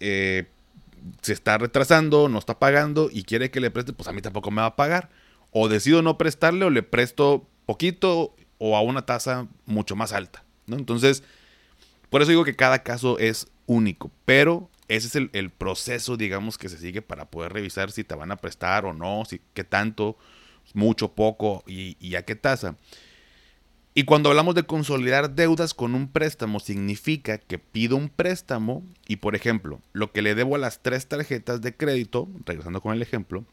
eh, 0.00 0.46
se 1.22 1.32
está 1.32 1.58
retrasando, 1.58 2.28
no 2.28 2.38
está 2.38 2.58
pagando 2.58 3.08
y 3.12 3.22
quiere 3.22 3.50
que 3.50 3.60
le 3.60 3.70
preste, 3.70 3.92
pues 3.92 4.08
a 4.08 4.12
mí 4.12 4.20
tampoco 4.20 4.50
me 4.50 4.60
va 4.60 4.68
a 4.68 4.76
pagar. 4.76 5.10
O 5.50 5.68
decido 5.68 6.02
no 6.02 6.18
prestarle 6.18 6.64
o 6.64 6.70
le 6.70 6.82
presto 6.82 7.46
poquito 7.66 8.34
o 8.58 8.76
a 8.76 8.82
una 8.82 9.06
tasa 9.06 9.46
mucho 9.66 9.96
más 9.96 10.12
alta. 10.12 10.44
Entonces, 10.68 11.22
por 12.10 12.22
eso 12.22 12.30
digo 12.30 12.44
que 12.44 12.56
cada 12.56 12.82
caso 12.82 13.18
es 13.18 13.46
único, 13.66 14.10
pero 14.24 14.68
ese 14.88 15.06
es 15.06 15.28
el, 15.32 15.50
proceso, 15.50 16.16
digamos, 16.16 16.58
que 16.58 16.68
se 16.68 16.78
sigue 16.78 17.02
para 17.02 17.26
poder 17.26 17.52
revisar 17.52 17.90
si 17.90 18.04
te 18.04 18.14
van 18.14 18.32
a 18.32 18.36
prestar 18.36 18.86
o 18.86 18.92
no, 18.92 19.24
si 19.24 19.40
qué 19.54 19.64
tanto, 19.64 20.16
mucho, 20.74 21.12
poco 21.12 21.62
y, 21.66 21.96
y 22.00 22.16
a 22.16 22.24
qué 22.24 22.34
tasa. 22.34 22.76
Y 23.98 24.04
cuando 24.04 24.28
hablamos 24.28 24.54
de 24.54 24.62
consolidar 24.62 25.34
deudas 25.34 25.74
con 25.74 25.96
un 25.96 26.06
préstamo, 26.06 26.60
significa 26.60 27.36
que 27.36 27.58
pido 27.58 27.96
un 27.96 28.08
préstamo 28.08 28.84
y, 29.08 29.16
por 29.16 29.34
ejemplo, 29.34 29.82
lo 29.92 30.12
que 30.12 30.22
le 30.22 30.36
debo 30.36 30.54
a 30.54 30.58
las 30.58 30.84
tres 30.84 31.08
tarjetas 31.08 31.62
de 31.62 31.74
crédito, 31.74 32.28
regresando 32.46 32.80
con 32.80 32.94
el 32.94 33.02
ejemplo, 33.02 33.44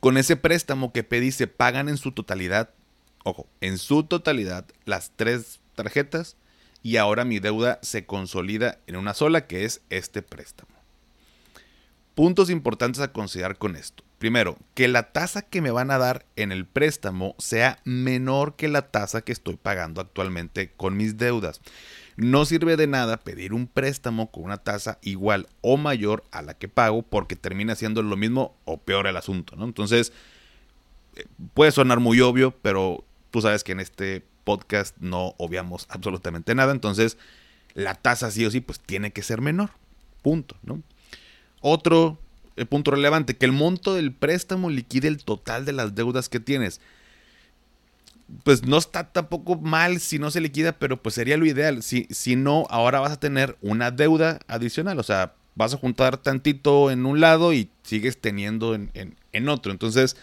con 0.00 0.16
ese 0.16 0.36
préstamo 0.36 0.94
que 0.94 1.04
pedí 1.04 1.30
se 1.30 1.46
pagan 1.46 1.90
en 1.90 1.98
su 1.98 2.12
totalidad, 2.12 2.70
ojo, 3.22 3.46
en 3.60 3.76
su 3.76 4.04
totalidad 4.04 4.64
las 4.86 5.12
tres 5.14 5.60
tarjetas 5.74 6.38
y 6.82 6.96
ahora 6.96 7.26
mi 7.26 7.38
deuda 7.38 7.78
se 7.82 8.06
consolida 8.06 8.78
en 8.86 8.96
una 8.96 9.12
sola 9.12 9.46
que 9.46 9.66
es 9.66 9.82
este 9.90 10.22
préstamo. 10.22 10.72
Puntos 12.14 12.48
importantes 12.48 13.02
a 13.02 13.12
considerar 13.12 13.58
con 13.58 13.76
esto. 13.76 14.05
Primero, 14.18 14.56
que 14.74 14.88
la 14.88 15.12
tasa 15.12 15.42
que 15.42 15.60
me 15.60 15.70
van 15.70 15.90
a 15.90 15.98
dar 15.98 16.24
en 16.36 16.50
el 16.50 16.64
préstamo 16.64 17.34
sea 17.38 17.80
menor 17.84 18.56
que 18.56 18.68
la 18.68 18.88
tasa 18.88 19.20
que 19.20 19.32
estoy 19.32 19.56
pagando 19.56 20.00
actualmente 20.00 20.72
con 20.76 20.96
mis 20.96 21.18
deudas. 21.18 21.60
No 22.16 22.46
sirve 22.46 22.78
de 22.78 22.86
nada 22.86 23.18
pedir 23.18 23.52
un 23.52 23.66
préstamo 23.66 24.30
con 24.30 24.44
una 24.44 24.56
tasa 24.56 24.98
igual 25.02 25.48
o 25.60 25.76
mayor 25.76 26.24
a 26.30 26.40
la 26.40 26.54
que 26.54 26.66
pago 26.66 27.02
porque 27.02 27.36
termina 27.36 27.74
siendo 27.74 28.02
lo 28.02 28.16
mismo 28.16 28.56
o 28.64 28.78
peor 28.78 29.06
el 29.06 29.18
asunto, 29.18 29.54
¿no? 29.54 29.66
Entonces, 29.66 30.14
eh, 31.16 31.26
puede 31.52 31.72
sonar 31.72 32.00
muy 32.00 32.20
obvio, 32.22 32.52
pero 32.62 33.04
tú 33.30 33.42
sabes 33.42 33.64
que 33.64 33.72
en 33.72 33.80
este 33.80 34.24
podcast 34.44 34.96
no 34.98 35.34
obviamos 35.36 35.86
absolutamente 35.90 36.54
nada, 36.54 36.72
entonces 36.72 37.18
la 37.74 37.94
tasa 37.94 38.30
sí 38.30 38.46
o 38.46 38.50
sí 38.50 38.60
pues 38.60 38.80
tiene 38.80 39.12
que 39.12 39.22
ser 39.22 39.42
menor. 39.42 39.70
Punto, 40.22 40.56
¿no? 40.62 40.82
Otro 41.60 42.18
el 42.56 42.66
punto 42.66 42.90
relevante, 42.90 43.36
que 43.36 43.46
el 43.46 43.52
monto 43.52 43.94
del 43.94 44.12
préstamo 44.12 44.70
liquide 44.70 45.08
el 45.08 45.22
total 45.22 45.64
de 45.64 45.72
las 45.72 45.94
deudas 45.94 46.28
que 46.28 46.40
tienes. 46.40 46.80
Pues 48.42 48.64
no 48.64 48.78
está 48.78 49.12
tampoco 49.12 49.56
mal 49.56 50.00
si 50.00 50.18
no 50.18 50.30
se 50.30 50.40
liquida, 50.40 50.72
pero 50.72 51.00
pues 51.00 51.14
sería 51.14 51.36
lo 51.36 51.46
ideal. 51.46 51.82
Si, 51.82 52.08
si 52.10 52.34
no, 52.34 52.66
ahora 52.70 53.00
vas 53.00 53.12
a 53.12 53.20
tener 53.20 53.56
una 53.60 53.90
deuda 53.90 54.40
adicional. 54.48 54.98
O 54.98 55.04
sea, 55.04 55.34
vas 55.54 55.74
a 55.74 55.78
juntar 55.78 56.16
tantito 56.16 56.90
en 56.90 57.06
un 57.06 57.20
lado 57.20 57.52
y 57.52 57.70
sigues 57.82 58.18
teniendo 58.18 58.74
en, 58.74 59.48
otro. 59.48 59.70
Entonces, 59.70 60.16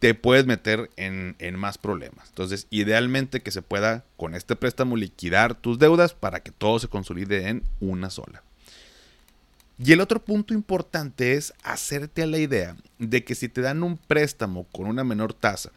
te 0.00 0.14
puedes 0.14 0.46
meter 0.46 0.90
en, 0.96 1.36
en, 1.38 1.56
más 1.56 1.78
problemas. 1.78 2.28
Entonces, 2.30 2.66
idealmente 2.70 3.40
que 3.40 3.52
se 3.52 3.62
pueda 3.62 4.04
con 4.16 4.34
este 4.34 4.56
préstamo 4.56 4.96
liquidar 4.96 5.54
tus 5.54 5.78
deudas 5.78 6.14
para 6.14 6.42
que 6.42 6.50
todo 6.50 6.80
se 6.80 6.88
consolide 6.88 7.48
en 7.48 7.62
una 7.78 8.10
sola. 8.10 8.42
Y 9.78 9.92
el 9.92 10.00
otro 10.00 10.24
punto 10.24 10.54
importante 10.54 11.34
es 11.34 11.54
hacerte 11.62 12.22
a 12.22 12.26
la 12.26 12.38
idea 12.38 12.76
de 12.98 13.24
que 13.24 13.34
si 13.34 13.48
te 13.48 13.60
dan 13.60 13.82
un 13.82 13.96
préstamo 13.96 14.64
con 14.72 14.86
una 14.86 15.04
menor 15.04 15.34
tasa 15.34 15.70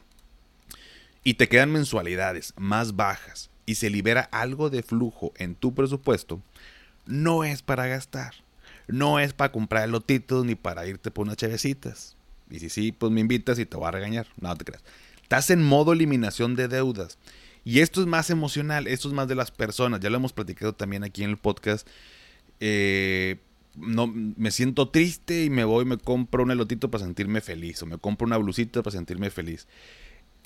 y 1.24 1.36
te 1.36 1.48
quedan 1.48 1.72
mensualidades 1.72 2.54
más 2.58 2.96
bajas 2.96 3.50
y 3.66 3.76
se 3.76 3.90
libera 3.90 4.22
algo 4.32 4.70
de 4.70 4.84
flujo 4.84 5.34
en 5.38 5.56
tu 5.56 5.74
presupuesto, 5.74 6.42
no 7.06 7.44
es 7.44 7.62
para 7.62 7.88
gastar, 7.88 8.34
no 8.88 9.20
es 9.20 9.34
para 9.34 9.52
comprar 9.52 9.90
lotitos 9.90 10.46
ni 10.46 10.56
para 10.56 10.86
irte 10.86 11.10
por 11.12 11.26
unas 11.26 11.38
chavecitas. 11.38 12.16
Y 12.50 12.60
si 12.60 12.70
sí, 12.70 12.92
pues 12.92 13.12
me 13.12 13.22
invitas 13.22 13.58
y 13.60 13.66
te 13.66 13.78
voy 13.78 13.88
a 13.88 13.92
regañar. 13.92 14.28
No 14.40 14.56
te 14.56 14.66
creas. 14.66 14.84
Estás 15.24 15.50
en 15.50 15.64
modo 15.64 15.94
eliminación 15.94 16.56
de 16.56 16.68
deudas. 16.68 17.18
Y 17.64 17.80
esto 17.80 18.02
es 18.02 18.08
más 18.08 18.30
emocional, 18.30 18.86
esto 18.86 19.08
es 19.08 19.14
más 19.16 19.28
de 19.28 19.34
las 19.34 19.50
personas. 19.50 20.00
Ya 20.00 20.12
lo 20.12 20.18
hemos 20.18 20.34
platicado 20.34 20.74
también 20.74 21.04
aquí 21.04 21.24
en 21.24 21.32
el 21.32 21.38
podcast. 21.38 21.88
Eh, 22.60 23.38
no, 23.78 24.08
me 24.08 24.52
siento 24.52 24.90
triste 24.90 25.46
y 25.46 25.50
me 25.50 25.64
voy 25.64 25.84
y 25.84 25.88
me 25.88 25.98
compro 25.98 26.44
un 26.44 26.52
elotito 26.52 26.90
para 26.90 27.04
sentirme 27.04 27.42
feliz 27.42 27.82
o 27.82 27.86
me 27.86 27.98
compro 27.98 28.26
una 28.26 28.38
blusita 28.38 28.84
para 28.84 28.96
sentirme 28.96 29.30
feliz. 29.30 29.68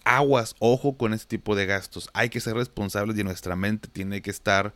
Aguas, 0.03 0.55
ojo 0.59 0.98
con 0.98 1.13
este 1.13 1.38
tipo 1.38 1.55
de 1.55 1.65
gastos. 1.65 2.09
Hay 2.13 2.29
que 2.29 2.39
ser 2.39 2.55
responsables 2.55 3.17
y 3.17 3.24
nuestra 3.24 3.55
mente 3.55 3.89
tiene 3.89 4.21
que 4.21 4.31
estar 4.31 4.74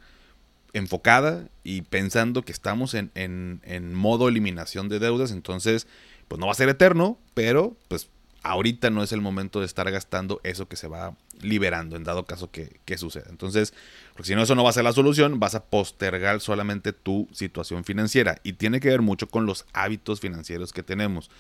enfocada 0.74 1.50
y 1.64 1.84
pensando 1.84 2.44
que 2.44 2.52
estamos 2.52 2.94
en, 2.94 3.12
en, 3.16 3.62
en 3.64 3.94
modo 3.94 4.28
eliminación 4.28 4.90
de 4.90 5.00
deudas. 5.00 5.32
Entonces, 5.32 5.88
pues 6.28 6.40
no 6.40 6.48
va 6.48 6.52
a 6.52 6.56
ser 6.56 6.70
eterno, 6.70 7.18
pero 7.34 7.78
pues 7.88 8.10
ahorita 8.44 8.90
no 8.90 9.02
es 9.04 9.12
el 9.14 9.22
momento 9.22 9.60
de 9.62 9.66
estar 9.66 9.90
gastando 9.90 10.42
eso 10.44 10.68
que 10.68 10.76
se 10.76 10.88
va 10.88 11.16
liberando 11.42 11.96
en 11.96 12.04
dado 12.04 12.26
caso 12.26 12.52
que, 12.52 12.80
que 12.86 12.98
suceda. 12.98 13.26
Entonces, 13.30 13.74
porque 14.14 14.28
si 14.28 14.36
no, 14.36 14.44
eso 14.44 14.54
no 14.56 14.64
va 14.64 14.70
a 14.70 14.74
ser 14.74 14.84
la 14.84 14.94
solución, 14.94 15.40
vas 15.40 15.56
a 15.56 15.64
postergar 15.64 16.42
solamente 16.42 16.94
tu 16.94 17.28
situación 17.32 17.86
financiera 17.86 18.40
y 18.44 18.54
tiene 18.54 18.80
que 18.80 18.90
ver 18.90 19.02
mucho 19.02 19.28
con 19.28 19.46
los 19.46 19.66
hábitos 19.74 20.20
financieros 20.20 20.74
que 20.74 20.84
tenemos. 20.84 21.32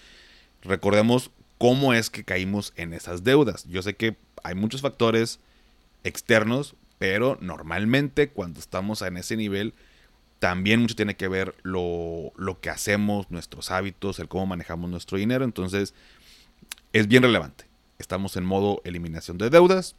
Recordemos 0.64 1.30
cómo 1.58 1.94
es 1.94 2.10
que 2.10 2.24
caímos 2.24 2.74
en 2.78 2.94
esas 2.94 3.24
deudas. 3.24 3.66
Yo 3.70 3.82
sé 3.82 3.96
que 3.96 4.16
hay 4.44 4.56
muchos 4.56 4.82
factores 4.82 5.40
externos, 6.06 6.76
pero 7.00 7.38
normalmente 7.42 8.30
cuando 8.30 8.60
estamos 8.60 9.02
en 9.02 9.18
ese 9.18 9.36
nivel, 9.36 9.74
también 10.40 10.82
mucho 10.82 10.96
tiene 10.96 11.16
que 11.16 11.28
ver 11.28 11.56
lo, 11.64 12.32
lo 12.38 12.60
que 12.60 12.70
hacemos, 12.70 13.30
nuestros 13.30 13.72
hábitos, 13.72 14.20
el 14.20 14.28
cómo 14.28 14.46
manejamos 14.46 14.90
nuestro 14.90 15.18
dinero. 15.18 15.46
Entonces, 15.46 15.94
es 16.94 17.08
bien 17.08 17.24
relevante. 17.24 17.66
Estamos 17.98 18.38
en 18.38 18.46
modo 18.46 18.82
eliminación 18.86 19.38
de 19.38 19.50
deudas, 19.50 19.96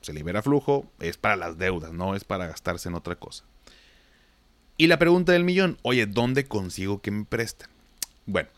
se 0.00 0.12
libera 0.12 0.42
flujo, 0.42 0.90
es 1.00 1.16
para 1.16 1.36
las 1.36 1.58
deudas, 1.58 1.92
no 1.92 2.14
es 2.14 2.24
para 2.24 2.46
gastarse 2.46 2.88
en 2.88 2.94
otra 2.94 3.16
cosa. 3.16 3.44
Y 4.76 4.86
la 4.86 4.98
pregunta 4.98 5.32
del 5.32 5.44
millón, 5.44 5.76
oye, 5.82 6.06
¿dónde 6.06 6.46
consigo 6.46 7.02
que 7.02 7.10
me 7.10 7.24
presten? 7.24 7.68
Bueno, 8.26 8.48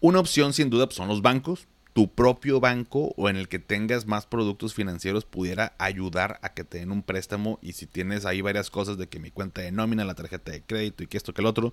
una 0.00 0.20
opción 0.20 0.52
sin 0.52 0.70
duda 0.70 0.86
pues, 0.86 0.96
son 0.96 1.08
los 1.08 1.20
bancos. 1.20 1.66
Tu 1.92 2.08
propio 2.12 2.58
banco 2.58 3.14
o 3.16 3.28
en 3.28 3.36
el 3.36 3.48
que 3.48 3.60
tengas 3.60 4.06
más 4.06 4.26
productos 4.26 4.74
financieros 4.74 5.24
pudiera 5.24 5.74
ayudar 5.78 6.40
a 6.42 6.52
que 6.52 6.64
te 6.64 6.78
den 6.78 6.90
un 6.90 7.02
préstamo 7.02 7.60
y 7.62 7.72
si 7.72 7.86
tienes 7.86 8.24
ahí 8.24 8.40
varias 8.40 8.68
cosas 8.68 8.98
de 8.98 9.08
que 9.08 9.20
mi 9.20 9.30
cuenta 9.30 9.62
de 9.62 9.70
nómina, 9.70 10.04
la 10.04 10.16
tarjeta 10.16 10.50
de 10.50 10.62
crédito 10.62 11.04
y 11.04 11.06
que 11.06 11.16
esto 11.16 11.32
que 11.32 11.40
el 11.42 11.46
otro, 11.46 11.72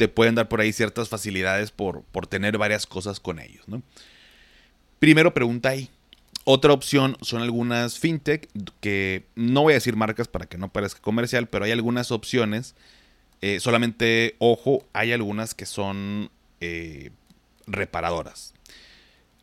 te 0.00 0.08
pueden 0.08 0.34
dar 0.34 0.48
por 0.48 0.62
ahí 0.62 0.72
ciertas 0.72 1.10
facilidades 1.10 1.72
por, 1.72 2.04
por 2.04 2.26
tener 2.26 2.56
varias 2.56 2.86
cosas 2.86 3.20
con 3.20 3.38
ellos. 3.38 3.68
¿no? 3.68 3.82
Primero 4.98 5.34
pregunta 5.34 5.68
ahí, 5.68 5.90
otra 6.44 6.72
opción 6.72 7.18
son 7.20 7.42
algunas 7.42 7.98
fintech 7.98 8.48
que 8.80 9.26
no 9.34 9.60
voy 9.60 9.72
a 9.72 9.74
decir 9.74 9.96
marcas 9.96 10.26
para 10.26 10.46
que 10.46 10.56
no 10.56 10.72
parezca 10.72 11.02
comercial, 11.02 11.48
pero 11.48 11.66
hay 11.66 11.72
algunas 11.72 12.12
opciones. 12.12 12.76
Eh, 13.42 13.60
solamente, 13.60 14.36
ojo, 14.38 14.86
hay 14.94 15.12
algunas 15.12 15.54
que 15.54 15.66
son 15.66 16.30
eh, 16.62 17.10
reparadoras. 17.66 18.54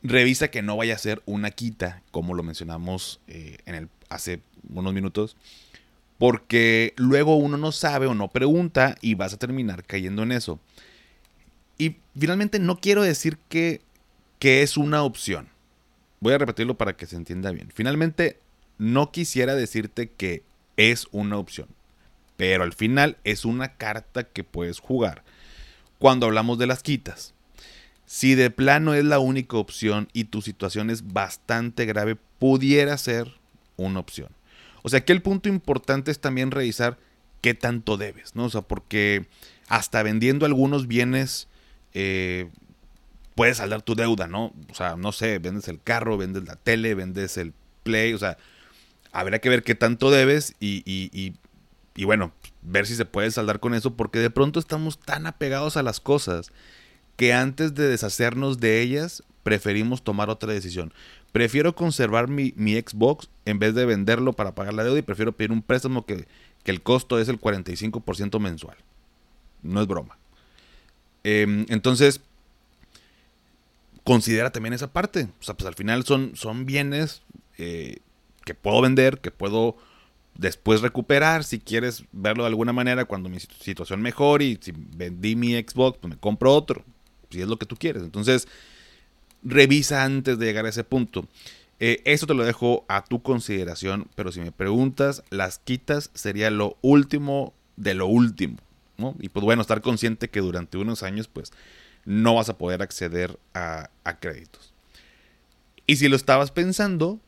Revisa 0.02 0.48
que 0.48 0.64
no 0.64 0.76
vaya 0.76 0.96
a 0.96 0.98
ser 0.98 1.22
una 1.28 1.52
quita, 1.52 2.02
como 2.10 2.34
lo 2.34 2.42
mencionamos 2.42 3.20
eh, 3.28 3.58
en 3.68 3.76
el, 3.76 3.90
hace 4.10 4.42
unos 4.74 4.92
minutos, 4.92 5.38
porque 6.18 6.94
luego 6.96 7.36
uno 7.36 7.58
no 7.58 7.72
sabe 7.72 8.08
o 8.08 8.16
no 8.16 8.30
pregunta 8.30 8.96
y 9.02 9.16
vas 9.16 9.34
a 9.34 9.38
terminar 9.38 9.84
cayendo 9.84 10.24
en 10.24 10.32
eso. 10.32 10.60
Y 11.78 11.98
finalmente 12.18 12.60
no 12.60 12.80
quiero 12.80 13.04
decir 13.04 13.38
que, 13.50 13.82
que 14.40 14.64
es 14.64 14.78
una 14.78 15.04
opción 15.04 15.50
Voy 16.20 16.34
a 16.34 16.38
repetirlo 16.38 16.78
para 16.78 16.98
que 16.98 17.06
se 17.06 17.16
entienda 17.16 17.52
bien. 17.52 17.70
Finalmente, 17.74 18.40
no 18.78 19.12
quisiera 19.12 19.56
decirte 19.56 20.10
que 20.10 20.44
es 20.76 21.08
una 21.12 21.38
opción, 21.38 21.68
pero 22.38 22.64
al 22.64 22.74
final 22.74 23.18
es 23.24 23.46
una 23.46 23.76
carta 23.76 24.24
que 24.24 24.44
puedes 24.44 24.80
jugar 24.80 25.24
cuando 26.00 26.26
hablamos 26.26 26.58
de 26.58 26.68
las 26.68 26.84
quitas. 26.84 27.34
Si 28.06 28.36
de 28.36 28.50
plano 28.50 28.94
es 28.94 29.04
la 29.04 29.20
única 29.20 29.58
opción 29.58 30.08
y 30.14 30.26
tu 30.26 30.42
situación 30.42 30.90
es 30.90 31.14
bastante 31.14 31.86
grave, 31.86 32.16
pudiera 32.40 32.98
ser 32.98 33.34
una 33.76 34.00
opción. 34.00 34.30
O 34.84 34.90
sea 34.90 35.04
que 35.04 35.14
el 35.14 35.22
punto 35.22 35.50
importante 35.50 36.12
es 36.12 36.20
también 36.20 36.52
revisar 36.52 36.98
qué 37.42 37.54
tanto 37.54 37.98
debes, 37.98 38.36
¿no? 38.36 38.46
O 38.46 38.50
sea, 38.50 38.62
porque 38.62 39.28
hasta 39.68 40.04
vendiendo 40.04 40.46
algunos 40.46 40.88
bienes 40.88 41.48
eh, 41.94 42.50
puedes 43.36 43.58
saldar 43.58 43.82
tu 43.82 43.96
deuda, 43.96 44.28
¿no? 44.28 44.54
O 44.70 44.74
sea, 44.74 44.96
no 44.96 45.12
sé, 45.12 45.40
vendes 45.40 45.68
el 45.68 45.82
carro, 45.82 46.18
vendes 46.18 46.46
la 46.46 46.56
tele, 46.56 46.96
vendes 46.96 47.38
el 47.38 47.54
play, 47.84 48.14
o 48.14 48.18
sea, 48.18 48.38
Habrá 49.18 49.40
que 49.40 49.50
ver 49.50 49.64
qué 49.64 49.74
tanto 49.74 50.12
debes 50.12 50.56
y, 50.60 51.34
bueno, 52.04 52.32
ver 52.62 52.86
si 52.86 52.96
se 52.96 53.06
puede 53.06 53.32
saldar 53.32 53.60
con 53.60 53.74
eso, 53.74 53.96
porque 53.96 54.20
de 54.20 54.30
pronto 54.30 54.60
estamos 54.60 55.00
tan 55.00 55.26
apegados 55.26 55.76
a 55.76 55.82
las 55.82 56.00
cosas 56.00 56.52
que 57.16 57.34
antes 57.34 57.74
de 57.74 57.88
deshacernos 57.88 58.60
de 58.60 58.80
ellas, 58.82 59.24
preferimos 59.42 60.04
tomar 60.04 60.30
otra 60.30 60.54
decisión. 60.54 60.94
Prefiero 61.32 61.76
conservar 61.76 62.30
mi, 62.30 62.54
mi, 62.56 62.76
Xbox 62.76 63.30
en 63.46 63.60
vez 63.60 63.76
de 63.76 63.86
venderlo 63.86 64.34
para 64.34 64.56
pagar 64.56 64.74
la 64.74 64.84
deuda 64.84 65.00
y 65.00 65.04
prefiero 65.04 65.34
pedir 65.34 65.52
un 65.52 65.62
préstamo 65.62 66.06
que, 66.06 66.26
que 66.64 66.72
el 66.72 66.82
costo 66.82 67.20
es 67.20 67.28
el 67.28 67.40
45% 67.40 68.40
mensual. 68.40 68.78
No 69.62 69.82
es 69.82 69.88
broma. 69.88 70.18
Em, 71.24 71.66
entonces, 71.70 72.22
considera 74.04 74.52
también 74.52 74.74
esa 74.74 74.92
parte. 74.92 75.28
O 75.40 75.44
sea, 75.44 75.56
pues 75.56 75.68
al 75.68 75.76
final 75.76 76.06
son, 76.06 76.36
son 76.36 76.66
bienes 76.66 77.22
eh, 77.58 77.98
que 78.46 78.54
puedo 78.54 78.82
vender, 78.82 79.20
que 79.20 79.32
puedo 79.32 79.76
después 80.36 80.82
recuperar 80.82 81.44
si 81.44 81.60
quieres 81.60 82.06
verlo 82.12 82.44
de 82.44 82.50
alguna 82.50 82.72
manera 82.72 83.06
cuando 83.06 83.28
mi 83.28 83.40
situación 83.40 84.02
mejore 84.02 84.46
y 84.46 84.60
si 84.62 84.72
vendí 84.74 85.36
mi 85.36 85.54
Xbox, 85.54 85.98
pues 86.00 86.12
me 86.14 86.18
compro 86.18 86.54
otro, 86.54 86.86
si 87.30 87.42
es 87.42 87.48
lo 87.48 87.58
que 87.58 87.66
tú 87.66 87.76
quieres. 87.76 88.04
Entonces, 88.04 88.48
revisa 89.44 90.04
antes 90.04 90.38
de 90.40 90.46
llegar 90.46 90.66
a 90.66 90.70
ese 90.70 90.84
punto. 90.84 91.28
Eh, 91.80 92.02
eso 92.06 92.26
te 92.26 92.34
lo 92.34 92.44
dejo 92.44 92.86
a 92.88 93.04
tu 93.04 93.22
consideración, 93.22 94.08
pero 94.16 94.32
si 94.32 94.40
me 94.40 94.52
preguntas, 94.52 95.24
las 95.30 95.60
quitas 95.60 96.10
sería 96.14 96.50
lo 96.50 96.78
último 96.82 97.54
de 97.76 97.94
lo 97.94 98.08
último. 98.08 98.58
Y 99.20 99.30
pues 99.30 99.44
bueno, 99.44 99.62
estar 99.62 99.82
consciente 99.82 100.30
que 100.30 100.40
durante 100.40 100.78
unos 100.78 101.04
años, 101.04 101.28
pues 101.28 101.52
no 102.06 102.36
vas 102.36 102.50
a 102.50 102.58
poder 102.58 102.82
acceder 102.82 103.38
a, 103.54 103.90
créditos. 104.20 104.74
Y 105.86 105.98
si 105.98 106.08
lo 106.08 106.16
estabas 106.16 106.52
pensando, 106.52 107.20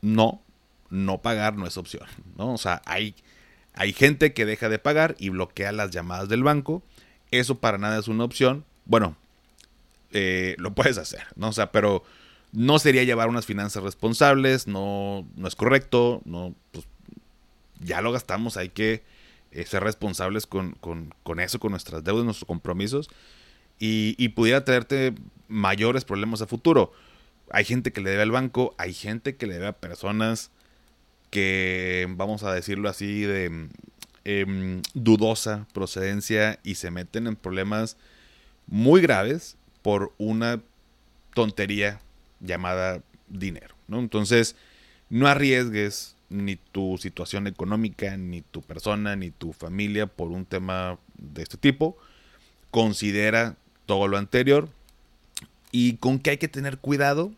no, 0.00 0.40
no 0.90 1.18
pagar 1.18 1.56
no 1.56 1.66
es 1.66 1.76
opción, 1.76 2.06
¿no? 2.36 2.52
O 2.52 2.58
sea, 2.58 2.82
hay, 2.84 3.14
hay 3.74 3.92
gente 3.92 4.32
que 4.32 4.46
deja 4.46 4.68
de 4.68 4.78
pagar 4.78 5.16
y 5.18 5.30
bloquea 5.30 5.72
las 5.72 5.90
llamadas 5.90 6.28
del 6.28 6.44
banco. 6.44 6.82
Eso 7.30 7.56
para 7.56 7.78
nada 7.78 7.98
es 7.98 8.06
una 8.06 8.24
opción. 8.24 8.64
Bueno, 8.84 9.16
eh, 10.12 10.54
lo 10.58 10.74
puedes 10.74 10.98
hacer, 10.98 11.22
¿no? 11.36 11.48
O 11.48 11.52
sea, 11.52 11.70
pero 11.72 12.02
no 12.52 12.78
sería 12.78 13.04
llevar 13.04 13.28
unas 13.28 13.46
finanzas 13.46 13.82
responsables, 13.82 14.66
no, 14.66 15.26
no 15.36 15.48
es 15.48 15.54
correcto, 15.54 16.22
no, 16.24 16.54
pues 16.72 16.86
ya 17.80 18.00
lo 18.00 18.12
gastamos, 18.12 18.56
hay 18.56 18.70
que 18.70 19.02
eh, 19.50 19.64
ser 19.64 19.82
responsables 19.82 20.46
con, 20.46 20.76
eso, 21.38 21.58
con 21.60 21.70
nuestras 21.70 22.04
deudas, 22.04 22.24
nuestros 22.24 22.46
compromisos, 22.46 23.10
y, 23.80 24.28
pudiera 24.30 24.64
traerte 24.64 25.14
mayores 25.46 26.04
problemas 26.04 26.42
a 26.42 26.48
futuro. 26.48 26.92
Hay 27.50 27.64
gente 27.64 27.92
que 27.92 28.00
le 28.00 28.10
debe 28.10 28.22
al 28.22 28.32
banco, 28.32 28.74
hay 28.76 28.92
gente 28.92 29.36
que 29.36 29.46
le 29.46 29.54
debe 29.54 29.68
a 29.68 29.72
personas 29.72 30.50
que, 31.30 32.06
vamos 32.10 32.42
a 32.42 32.52
decirlo 32.52 32.88
así, 32.88 33.22
de 33.22 33.68
em, 34.24 34.82
dudosa 34.94 35.66
procedencia 35.72 36.58
y 36.64 36.74
se 36.74 36.90
meten 36.90 37.28
en 37.28 37.36
problemas 37.36 37.96
muy 38.66 39.00
graves 39.00 39.57
por 39.88 40.12
una 40.18 40.60
tontería 41.32 41.98
llamada 42.40 43.00
dinero, 43.26 43.74
¿no? 43.86 44.00
Entonces, 44.00 44.54
no 45.08 45.28
arriesgues 45.28 46.14
ni 46.28 46.56
tu 46.56 46.98
situación 46.98 47.46
económica, 47.46 48.14
ni 48.18 48.42
tu 48.42 48.60
persona, 48.60 49.16
ni 49.16 49.30
tu 49.30 49.54
familia 49.54 50.06
por 50.06 50.28
un 50.28 50.44
tema 50.44 50.98
de 51.16 51.42
este 51.42 51.56
tipo. 51.56 51.96
Considera 52.70 53.56
todo 53.86 54.08
lo 54.08 54.18
anterior. 54.18 54.68
¿Y 55.72 55.94
con 55.94 56.18
qué 56.18 56.32
hay 56.32 56.36
que 56.36 56.48
tener 56.48 56.76
cuidado? 56.76 57.32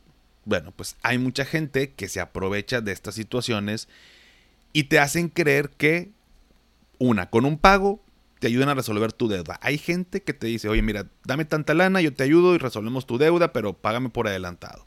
Bueno, 0.44 0.72
pues 0.72 0.96
hay 1.02 1.18
mucha 1.18 1.44
gente 1.44 1.92
que 1.92 2.08
se 2.08 2.18
aprovecha 2.18 2.80
de 2.80 2.90
estas 2.90 3.14
situaciones 3.14 3.86
y 4.72 4.84
te 4.84 4.98
hacen 4.98 5.28
creer 5.28 5.70
que, 5.70 6.10
una, 6.98 7.30
con 7.30 7.44
un 7.44 7.58
pago 7.58 8.00
te 8.40 8.46
ayudan 8.48 8.70
a 8.70 8.74
resolver 8.74 9.12
tu 9.12 9.28
deuda. 9.28 9.60
Hay 9.62 9.78
gente 9.78 10.22
que 10.22 10.32
te 10.32 10.46
dice, 10.46 10.68
oye, 10.68 10.82
mira, 10.82 11.06
dame 11.24 11.44
tanta 11.44 11.74
lana, 11.74 12.00
yo 12.00 12.12
te 12.12 12.24
ayudo 12.24 12.54
y 12.54 12.58
resolvemos 12.58 13.06
tu 13.06 13.18
deuda, 13.18 13.52
pero 13.52 13.74
págame 13.74 14.08
por 14.08 14.26
adelantado. 14.26 14.84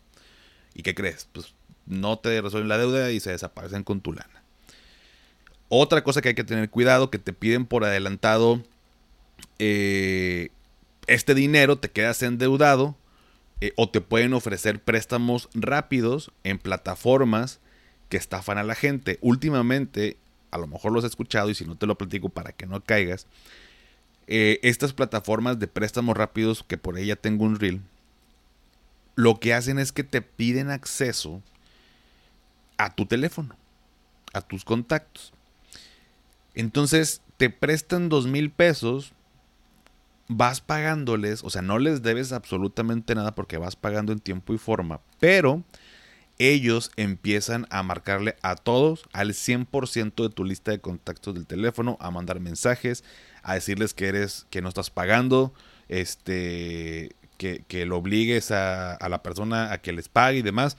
¿Y 0.73 0.81
qué 0.81 0.95
crees? 0.95 1.29
Pues 1.31 1.53
no 1.85 2.17
te 2.17 2.41
resuelven 2.41 2.67
la 2.67 2.79
deuda 2.79 3.11
y 3.11 3.19
se 3.19 3.29
desaparecen 3.29 3.83
con 3.83 4.01
tu 4.01 4.11
lana. 4.11 4.43
Otra 5.69 6.03
cosa 6.03 6.21
que 6.21 6.29
hay 6.29 6.35
que 6.35 6.43
tener 6.43 6.69
cuidado, 6.69 7.11
que 7.11 7.19
te 7.19 7.31
piden 7.31 7.65
por 7.65 7.83
adelantado 7.83 8.63
eh, 9.59 10.49
este 11.07 11.35
dinero, 11.35 11.77
te 11.77 11.89
quedas 11.89 12.23
endeudado 12.23 12.95
eh, 13.61 13.73
o 13.75 13.89
te 13.89 14.01
pueden 14.01 14.33
ofrecer 14.33 14.81
préstamos 14.81 15.49
rápidos 15.53 16.31
en 16.43 16.57
plataformas 16.57 17.59
que 18.09 18.17
estafan 18.17 18.57
a 18.57 18.63
la 18.63 18.75
gente. 18.75 19.19
Últimamente, 19.21 20.17
a 20.53 20.57
lo 20.59 20.67
mejor 20.67 20.91
los 20.91 21.03
he 21.03 21.07
escuchado 21.07 21.49
y 21.49 21.55
si 21.55 21.65
no 21.65 21.75
te 21.75 21.87
lo 21.87 21.97
platico 21.97 22.29
para 22.29 22.51
que 22.51 22.67
no 22.67 22.81
caigas, 22.83 23.25
eh, 24.27 24.59
estas 24.61 24.93
plataformas 24.93 25.57
de 25.57 25.67
préstamos 25.67 26.15
rápidos, 26.15 26.63
que 26.63 26.77
por 26.77 26.97
ella 26.97 27.15
tengo 27.15 27.43
un 27.43 27.59
reel, 27.59 27.81
lo 29.15 29.39
que 29.39 29.53
hacen 29.53 29.79
es 29.79 29.91
que 29.91 30.03
te 30.03 30.21
piden 30.21 30.69
acceso 30.69 31.41
a 32.77 32.93
tu 32.93 33.05
teléfono, 33.05 33.55
a 34.33 34.41
tus 34.41 34.63
contactos. 34.63 35.33
Entonces 36.53 37.21
te 37.37 37.49
prestan 37.49 38.09
dos 38.09 38.27
mil 38.27 38.51
pesos, 38.51 39.13
vas 40.27 40.61
pagándoles, 40.61 41.43
o 41.43 41.49
sea, 41.49 41.63
no 41.63 41.79
les 41.79 42.03
debes 42.03 42.31
absolutamente 42.31 43.15
nada 43.15 43.33
porque 43.33 43.57
vas 43.57 43.75
pagando 43.75 44.13
en 44.13 44.19
tiempo 44.19 44.53
y 44.53 44.59
forma, 44.59 45.01
pero 45.19 45.63
ellos 46.39 46.91
empiezan 46.95 47.67
a 47.69 47.83
marcarle 47.83 48.35
a 48.41 48.55
todos, 48.55 49.03
al 49.13 49.33
100% 49.33 50.23
de 50.23 50.29
tu 50.29 50.43
lista 50.43 50.71
de 50.71 50.79
contactos 50.79 51.33
del 51.35 51.45
teléfono, 51.45 51.97
a 51.99 52.11
mandar 52.11 52.39
mensajes, 52.39 53.03
a 53.43 53.53
decirles 53.55 53.93
que 53.93 54.07
eres, 54.07 54.45
que 54.49 54.61
no 54.61 54.69
estás 54.69 54.89
pagando, 54.89 55.53
este, 55.89 57.15
que, 57.37 57.63
que 57.67 57.85
lo 57.85 57.97
obligues 57.97 58.51
a, 58.51 58.93
a, 58.93 59.09
la 59.09 59.21
persona 59.21 59.71
a 59.71 59.79
que 59.79 59.93
les 59.93 60.09
pague 60.09 60.39
y 60.39 60.41
demás. 60.41 60.77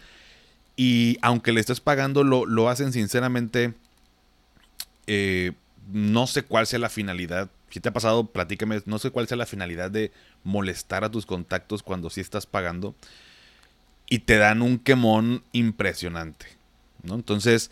Y 0.76 1.18
aunque 1.22 1.52
le 1.52 1.60
estés 1.60 1.80
pagando, 1.80 2.24
lo, 2.24 2.46
lo 2.46 2.68
hacen 2.68 2.92
sinceramente. 2.92 3.74
Eh, 5.06 5.52
no 5.92 6.26
sé 6.26 6.42
cuál 6.42 6.66
sea 6.66 6.78
la 6.78 6.88
finalidad. 6.88 7.50
Si 7.70 7.80
te 7.80 7.90
ha 7.90 7.92
pasado, 7.92 8.26
platícame. 8.26 8.82
No 8.86 8.98
sé 8.98 9.10
cuál 9.10 9.28
sea 9.28 9.36
la 9.36 9.46
finalidad 9.46 9.90
de 9.90 10.10
molestar 10.42 11.04
a 11.04 11.10
tus 11.10 11.26
contactos 11.26 11.82
cuando 11.82 12.10
sí 12.10 12.20
estás 12.20 12.46
pagando. 12.46 12.94
Y 14.08 14.20
te 14.20 14.36
dan 14.36 14.62
un 14.62 14.78
quemón 14.78 15.42
impresionante. 15.52 16.46
¿no? 17.02 17.14
Entonces, 17.14 17.70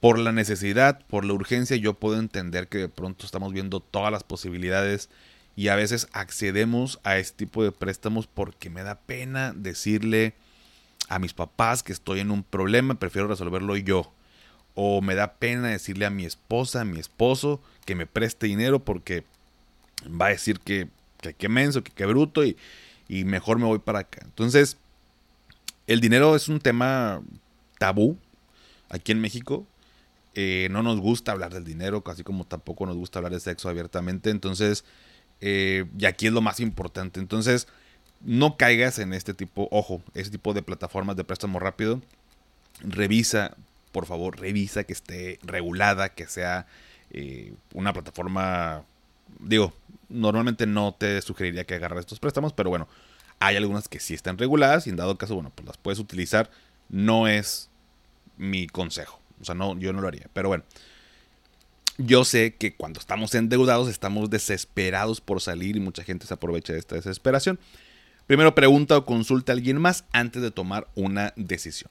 por 0.00 0.18
la 0.18 0.32
necesidad, 0.32 1.00
por 1.06 1.24
la 1.24 1.34
urgencia, 1.34 1.76
yo 1.76 1.94
puedo 1.94 2.18
entender 2.18 2.68
que 2.68 2.78
de 2.78 2.88
pronto 2.88 3.24
estamos 3.24 3.52
viendo 3.52 3.80
todas 3.80 4.10
las 4.10 4.24
posibilidades 4.24 5.08
y 5.54 5.68
a 5.68 5.76
veces 5.76 6.08
accedemos 6.12 6.98
a 7.04 7.18
este 7.18 7.44
tipo 7.44 7.62
de 7.62 7.72
préstamos 7.72 8.26
porque 8.26 8.70
me 8.70 8.82
da 8.82 8.96
pena 8.96 9.52
decirle 9.52 10.34
a 11.08 11.18
mis 11.18 11.34
papás 11.34 11.82
que 11.82 11.92
estoy 11.92 12.20
en 12.20 12.30
un 12.30 12.42
problema, 12.42 12.94
prefiero 12.94 13.28
resolverlo 13.28 13.76
yo. 13.76 14.12
O 14.74 15.02
me 15.02 15.14
da 15.14 15.34
pena 15.34 15.68
decirle 15.68 16.06
a 16.06 16.10
mi 16.10 16.24
esposa, 16.24 16.80
a 16.80 16.84
mi 16.86 16.98
esposo, 16.98 17.60
que 17.84 17.94
me 17.94 18.06
preste 18.06 18.46
dinero 18.46 18.78
porque 18.78 19.24
va 20.08 20.26
a 20.26 20.30
decir 20.30 20.58
que 20.60 20.88
que, 21.30 21.48
menso, 21.48 21.84
que 21.84 21.92
qué 21.92 22.06
bruto 22.06 22.44
y, 22.44 22.56
y 23.08 23.24
mejor 23.24 23.58
me 23.58 23.66
voy 23.66 23.78
para 23.78 24.00
acá. 24.00 24.20
Entonces, 24.24 24.76
el 25.92 26.00
dinero 26.00 26.34
es 26.34 26.48
un 26.48 26.58
tema 26.58 27.22
tabú 27.78 28.16
aquí 28.88 29.12
en 29.12 29.20
México. 29.20 29.66
Eh, 30.34 30.68
no 30.70 30.82
nos 30.82 31.00
gusta 31.00 31.32
hablar 31.32 31.52
del 31.52 31.64
dinero, 31.64 32.02
casi 32.02 32.22
como 32.22 32.46
tampoco 32.46 32.86
nos 32.86 32.96
gusta 32.96 33.18
hablar 33.18 33.32
de 33.32 33.40
sexo 33.40 33.68
abiertamente. 33.68 34.30
Entonces, 34.30 34.84
eh, 35.40 35.84
y 35.98 36.06
aquí 36.06 36.26
es 36.26 36.32
lo 36.32 36.40
más 36.40 36.60
importante. 36.60 37.20
Entonces, 37.20 37.68
no 38.22 38.56
caigas 38.56 38.98
en 38.98 39.12
este 39.12 39.34
tipo, 39.34 39.68
ojo, 39.70 40.02
este 40.14 40.30
tipo 40.30 40.54
de 40.54 40.62
plataformas 40.62 41.16
de 41.16 41.24
préstamo 41.24 41.58
rápido. 41.58 42.00
Revisa, 42.80 43.56
por 43.92 44.06
favor, 44.06 44.40
revisa 44.40 44.84
que 44.84 44.94
esté 44.94 45.38
regulada, 45.42 46.10
que 46.10 46.26
sea 46.26 46.66
eh, 47.10 47.52
una 47.74 47.92
plataforma, 47.92 48.84
digo, 49.40 49.74
normalmente 50.08 50.66
no 50.66 50.94
te 50.94 51.20
sugeriría 51.20 51.64
que 51.64 51.74
agarres 51.74 52.00
estos 52.00 52.20
préstamos, 52.20 52.54
pero 52.54 52.70
bueno, 52.70 52.88
hay 53.42 53.56
algunas 53.56 53.88
que 53.88 53.98
sí 53.98 54.14
están 54.14 54.38
reguladas 54.38 54.86
y 54.86 54.90
en 54.90 54.96
dado 54.96 55.18
caso, 55.18 55.34
bueno, 55.34 55.50
pues 55.54 55.66
las 55.66 55.76
puedes 55.76 55.98
utilizar. 55.98 56.50
No 56.88 57.26
es 57.26 57.70
mi 58.36 58.66
consejo, 58.66 59.20
o 59.40 59.44
sea, 59.44 59.54
no, 59.54 59.78
yo 59.78 59.92
no 59.92 60.00
lo 60.00 60.08
haría, 60.08 60.28
pero 60.32 60.48
bueno. 60.48 60.64
Yo 61.98 62.24
sé 62.24 62.54
que 62.54 62.74
cuando 62.74 63.00
estamos 63.00 63.34
endeudados 63.34 63.88
estamos 63.88 64.30
desesperados 64.30 65.20
por 65.20 65.42
salir 65.42 65.76
y 65.76 65.80
mucha 65.80 66.02
gente 66.02 66.26
se 66.26 66.32
aprovecha 66.32 66.72
de 66.72 66.78
esta 66.78 66.94
desesperación. 66.94 67.58
Primero 68.26 68.54
pregunta 68.54 68.96
o 68.96 69.04
consulta 69.04 69.52
a 69.52 69.54
alguien 69.54 69.78
más 69.78 70.04
antes 70.12 70.40
de 70.40 70.50
tomar 70.50 70.88
una 70.94 71.34
decisión. 71.36 71.90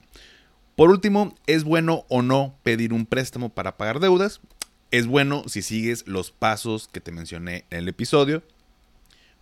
Por 0.75 0.89
último, 0.89 1.35
¿es 1.45 1.63
bueno 1.63 2.05
o 2.09 2.23
no 2.23 2.55
pedir 2.63 2.93
un 2.93 3.05
préstamo 3.05 3.49
para 3.49 3.77
pagar 3.77 3.99
deudas? 3.99 4.41
Es 4.89 5.05
bueno 5.05 5.43
si 5.47 5.61
sigues 5.61 6.07
los 6.07 6.31
pasos 6.31 6.87
que 6.87 6.99
te 6.99 7.11
mencioné 7.11 7.65
en 7.69 7.79
el 7.79 7.87
episodio. 7.89 8.41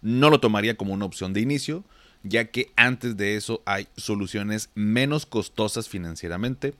No 0.02 0.30
lo 0.30 0.39
tomaría 0.39 0.76
como 0.76 0.93
una 0.93 1.06
opción 1.06 1.34
de 1.34 1.41
inicio, 1.41 1.86
ya 2.23 2.45
que 2.45 2.71
antes 2.75 3.17
de 3.17 3.36
eso 3.36 3.62
hay 3.65 3.88
soluciones 3.95 4.69
menos 4.75 5.25
costosas 5.25 5.88
financieramente, 5.89 6.73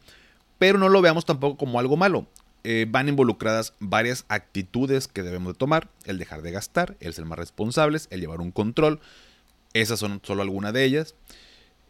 pero 0.58 0.78
no 0.78 0.90
lo 0.90 1.02
veamos 1.02 1.26
tampoco 1.26 1.58
como 1.58 1.80
algo 1.80 1.98
malo. 1.98 2.28
Eh, 2.66 2.86
van 2.90 3.08
involucradas 3.08 3.74
varias 3.80 4.26
actitudes 4.28 5.08
que 5.08 5.24
debemos 5.24 5.54
de 5.54 5.58
tomar, 5.58 5.90
el 6.06 6.18
dejar 6.18 6.42
de 6.42 6.52
gastar, 6.52 6.98
el 7.00 7.14
ser 7.14 7.26
más 7.26 7.40
responsables, 7.40 8.08
el 8.12 8.20
llevar 8.20 8.42
un 8.42 8.52
control. 8.52 9.00
Esas 9.74 10.00
son 10.00 10.20
solo 10.24 10.42
algunas 10.42 10.74
de 10.74 10.84
ellas. 10.84 11.16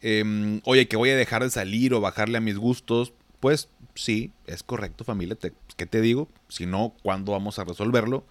Em, 0.01 0.61
oye, 0.65 0.87
que 0.87 0.97
voy 0.97 1.09
a 1.09 1.15
dejar 1.15 1.43
de 1.43 1.49
salir 1.49 1.93
o 1.93 2.01
bajarle 2.01 2.37
a 2.37 2.41
mis 2.41 2.57
gustos. 2.57 3.13
Pues 3.39 3.69
sí, 3.95 4.31
es 4.45 4.63
correcto 4.63 5.03
familia. 5.03 5.37
¿Qué 5.75 5.85
te 5.85 6.01
digo? 6.01 6.29
Si 6.49 6.65
no, 6.65 6.93
¿cuándo 7.01 7.31
vamos 7.31 7.57
a 7.57 7.63
resolverlo? 7.63 8.23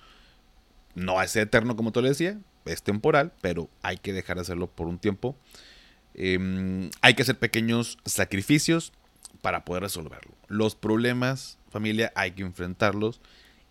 No 0.94 1.20
es 1.20 1.34
eterno 1.34 1.76
como 1.76 1.92
te 1.92 2.02
lo 2.02 2.08
decía, 2.08 2.38
es 2.72 2.82
temporal, 2.82 3.32
pero 3.40 3.68
hay 3.82 3.98
que 3.98 4.12
dejar 4.12 4.36
de 4.36 4.42
hacerlo 4.42 4.68
por 4.68 4.86
un 4.86 4.98
tiempo. 4.98 5.36
Em, 6.14 6.90
hay 7.00 7.14
que 7.14 7.22
hacer 7.22 7.38
pequeños 7.38 7.98
sacrificios 8.04 8.92
para 9.42 9.64
poder 9.64 9.82
resolverlo. 9.82 10.32
Los 10.48 10.74
problemas, 10.74 11.58
familia, 11.70 12.12
hay 12.14 12.32
que 12.32 12.42
enfrentarlos 12.42 13.20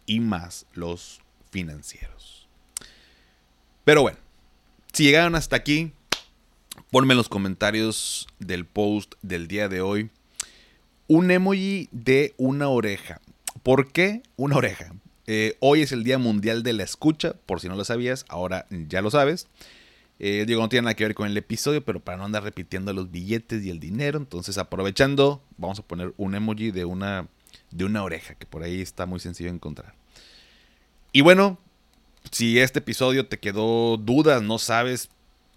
y 0.06 0.20
más 0.20 0.66
los 0.74 1.22
financieros. 1.52 2.48
Pero 3.84 4.02
bueno, 4.02 4.18
si 4.94 5.04
llegaron 5.04 5.36
hasta 5.36 5.56
aquí, 5.56 5.92
ponme 6.92 7.14
en 7.14 7.18
los 7.18 7.30
comentarios 7.30 8.28
del 8.40 8.66
post 8.66 9.16
del 9.22 9.48
día 9.48 9.70
de 9.70 9.82
hoy 9.82 10.10
un 11.08 11.32
emoji 11.32 11.90
de 11.92 12.34
una 12.38 12.68
oreja. 12.68 13.22
¿Por 13.64 13.92
qué 13.92 14.24
una 14.36 14.58
oreja? 14.58 14.94
Eh, 15.30 15.58
hoy 15.60 15.82
es 15.82 15.92
el 15.92 16.06
Día 16.06 16.18
Mundial 16.18 16.64
de 16.64 16.72
la 16.72 16.84
Escucha, 16.84 17.34
por 17.46 17.60
si 17.60 17.68
no 17.68 17.76
lo 17.76 17.84
sabías, 17.84 18.26
ahora 18.30 18.66
ya 18.70 19.02
lo 19.02 19.12
sabes. 19.12 19.48
Eh, 20.20 20.46
digo, 20.48 20.62
no 20.62 20.70
tiene 20.70 20.86
nada 20.86 20.96
que 20.96 21.04
ver 21.04 21.16
con 21.16 21.28
el 21.28 21.36
episodio, 21.36 21.84
pero 21.84 22.00
para 22.00 22.18
no 22.18 22.24
andar 22.24 22.44
repitiendo 22.44 22.94
los 22.94 23.12
billetes 23.12 23.64
y 23.64 23.70
el 23.70 23.80
dinero, 23.82 24.18
entonces 24.18 24.58
aprovechando, 24.58 25.44
vamos 25.58 25.80
a 25.80 25.84
poner 25.84 26.14
un 26.16 26.34
emoji 26.34 26.72
de 26.72 26.86
una, 26.86 27.28
de 27.72 27.84
una 27.84 28.04
oreja, 28.04 28.36
que 28.36 28.46
por 28.46 28.64
ahí 28.64 28.82
está 28.82 29.06
muy 29.06 29.20
sencillo 29.20 29.50
encontrar. 29.50 29.94
Y 31.12 31.22
bueno, 31.22 31.60
si 32.32 32.60
este 32.60 32.80
episodio 32.80 33.28
te 33.28 33.38
quedó 33.38 33.98
dudas, 33.98 34.42
no 34.42 34.60
sabes 34.60 35.10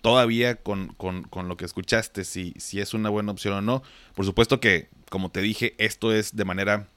todavía 0.03 0.57
con, 0.57 0.97
lo 1.33 1.57
que 1.57 1.65
escuchaste 1.65 2.25
si, 2.25 2.55
si 2.59 2.81
es 2.81 2.93
una 2.93 3.09
buena 3.09 3.33
opción 3.33 3.55
o 3.55 3.61
no, 3.63 3.83
por 4.15 4.25
supuesto 4.25 4.59
que, 4.59 4.89
como 5.11 5.31
te 5.31 5.41
dije, 5.41 5.75
esto 5.79 6.13
es 6.13 6.35
de 6.35 6.45
manera 6.45 6.89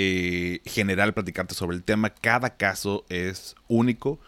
eh, 0.00 0.60
general 0.64 1.12
platicarte 1.12 1.56
sobre 1.56 1.76
el 1.76 1.82
tema. 1.82 2.10
Cada 2.10 2.56
caso 2.56 3.04
es 3.08 3.56
único. 3.66 4.20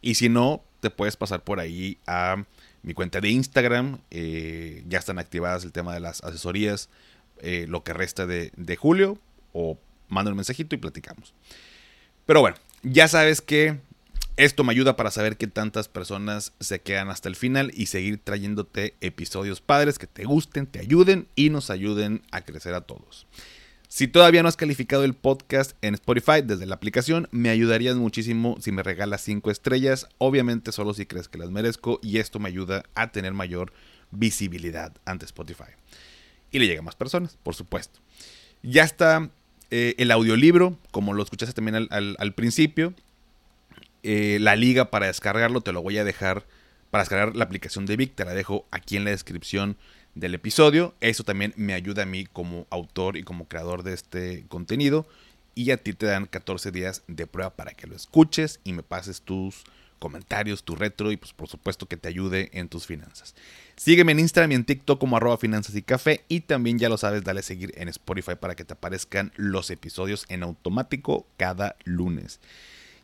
Y 0.00 0.14
si 0.14 0.30
no, 0.30 0.64
te 0.80 0.88
puedes 0.88 1.18
pasar 1.18 1.44
por 1.44 1.60
ahí 1.60 1.98
a 2.06 2.46
mi 2.82 2.94
cuenta 2.94 3.20
de 3.20 3.28
Instagram. 3.28 4.00
Eh, 4.10 4.84
ya 4.88 4.98
están 4.98 5.18
activadas 5.18 5.64
el 5.64 5.72
tema 5.72 5.92
de 5.92 6.00
las 6.00 6.24
asesorías 6.24 6.88
eh, 7.40 7.66
lo 7.68 7.84
que 7.84 7.92
resta 7.92 8.26
de, 8.26 8.76
julio. 8.80 9.18
O 9.52 9.78
manda 10.08 10.30
un 10.30 10.36
mensajito 10.38 10.74
y 10.74 10.78
platicamos. 10.78 11.34
Pero 12.24 12.40
bueno, 12.40 12.56
ya 12.82 13.06
sabes 13.06 13.42
que 13.42 13.80
esto 14.38 14.64
me 14.64 14.72
ayuda 14.72 14.96
para 14.96 15.10
saber 15.10 15.36
qué 15.36 15.46
tantas 15.46 15.88
personas 15.88 16.54
se 16.58 16.80
quedan 16.80 17.10
hasta 17.10 17.28
el 17.28 17.36
final 17.36 17.70
y 17.74 17.84
seguir 17.84 18.18
trayéndote 18.18 18.94
episodios 19.02 19.60
padres 19.60 19.98
que 19.98 20.06
te 20.06 20.24
gusten, 20.24 20.66
te 20.66 20.78
ayuden 20.78 21.28
y 21.34 21.50
nos 21.50 21.68
ayuden 21.68 22.22
a 22.30 22.40
crecer 22.40 22.72
a 22.72 22.80
todos. 22.80 23.26
Si 23.88 24.06
todavía 24.06 24.42
no 24.42 24.50
has 24.50 24.56
calificado 24.56 25.02
el 25.02 25.14
podcast 25.14 25.72
en 25.80 25.94
Spotify 25.94 26.42
desde 26.44 26.66
la 26.66 26.74
aplicación, 26.74 27.26
me 27.30 27.48
ayudarías 27.48 27.96
muchísimo 27.96 28.58
si 28.60 28.70
me 28.70 28.82
regalas 28.82 29.22
5 29.22 29.50
estrellas, 29.50 30.08
obviamente 30.18 30.72
solo 30.72 30.92
si 30.92 31.06
crees 31.06 31.26
que 31.26 31.38
las 31.38 31.50
merezco 31.50 31.98
y 32.02 32.18
esto 32.18 32.38
me 32.38 32.50
ayuda 32.50 32.84
a 32.94 33.12
tener 33.12 33.32
mayor 33.32 33.72
visibilidad 34.10 34.92
ante 35.06 35.24
Spotify. 35.24 35.72
Y 36.50 36.58
le 36.58 36.66
llega 36.66 36.80
a 36.80 36.82
más 36.82 36.96
personas, 36.96 37.38
por 37.42 37.54
supuesto. 37.54 37.98
Ya 38.62 38.84
está 38.84 39.30
eh, 39.70 39.94
el 39.96 40.10
audiolibro, 40.10 40.76
como 40.90 41.14
lo 41.14 41.22
escuchaste 41.22 41.54
también 41.54 41.88
al, 41.90 42.34
principio. 42.34 42.92
Eh, 44.02 44.36
la 44.38 44.54
liga 44.54 44.90
para 44.90 45.06
descargarlo 45.06 45.62
te 45.62 45.72
lo 45.72 45.80
voy 45.80 45.96
a 45.96 46.04
dejar 46.04 46.44
para 46.90 47.04
descargar 47.04 47.36
la 47.36 47.44
aplicación 47.44 47.86
de 47.86 47.96
Vic, 47.96 48.14
te 48.14 48.24
la 48.24 48.34
dejo 48.34 48.66
aquí 48.70 48.96
en 48.96 49.04
la 49.04 49.10
descripción 49.10 49.76
del 50.18 50.34
episodio. 50.34 50.94
Eso 51.00 51.24
también 51.24 51.54
me 51.56 51.74
ayuda 51.74 52.02
a 52.02 52.06
mí 52.06 52.26
como 52.26 52.66
autor 52.70 53.16
y 53.16 53.22
como 53.22 53.46
creador 53.46 53.82
de 53.82 53.94
este 53.94 54.44
contenido. 54.48 55.06
Y 55.54 55.70
a 55.70 55.76
ti 55.76 55.92
te 55.92 56.06
dan 56.06 56.26
14 56.26 56.70
días 56.70 57.02
de 57.08 57.26
prueba 57.26 57.50
para 57.50 57.72
que 57.72 57.86
lo 57.86 57.96
escuches 57.96 58.60
y 58.64 58.72
me 58.72 58.82
pases 58.82 59.22
tus 59.22 59.64
comentarios, 59.98 60.62
tu 60.62 60.76
retro 60.76 61.10
y 61.10 61.16
pues 61.16 61.32
por 61.32 61.48
supuesto 61.48 61.86
que 61.86 61.96
te 61.96 62.08
ayude 62.08 62.50
en 62.52 62.68
tus 62.68 62.86
finanzas. 62.86 63.34
Sígueme 63.76 64.12
en 64.12 64.20
Instagram 64.20 64.52
y 64.52 64.54
en 64.54 64.64
TikTok 64.64 65.00
como 65.00 65.16
arroba 65.16 65.36
finanzas 65.36 65.74
y 65.74 65.82
café 65.82 66.24
y 66.28 66.40
también 66.40 66.78
ya 66.78 66.88
lo 66.88 66.96
sabes, 66.96 67.24
dale 67.24 67.40
a 67.40 67.42
seguir 67.42 67.72
en 67.76 67.88
Spotify 67.88 68.36
para 68.40 68.54
que 68.54 68.64
te 68.64 68.74
aparezcan 68.74 69.32
los 69.36 69.70
episodios 69.70 70.24
en 70.28 70.42
automático 70.44 71.26
cada 71.36 71.76
lunes. 71.84 72.40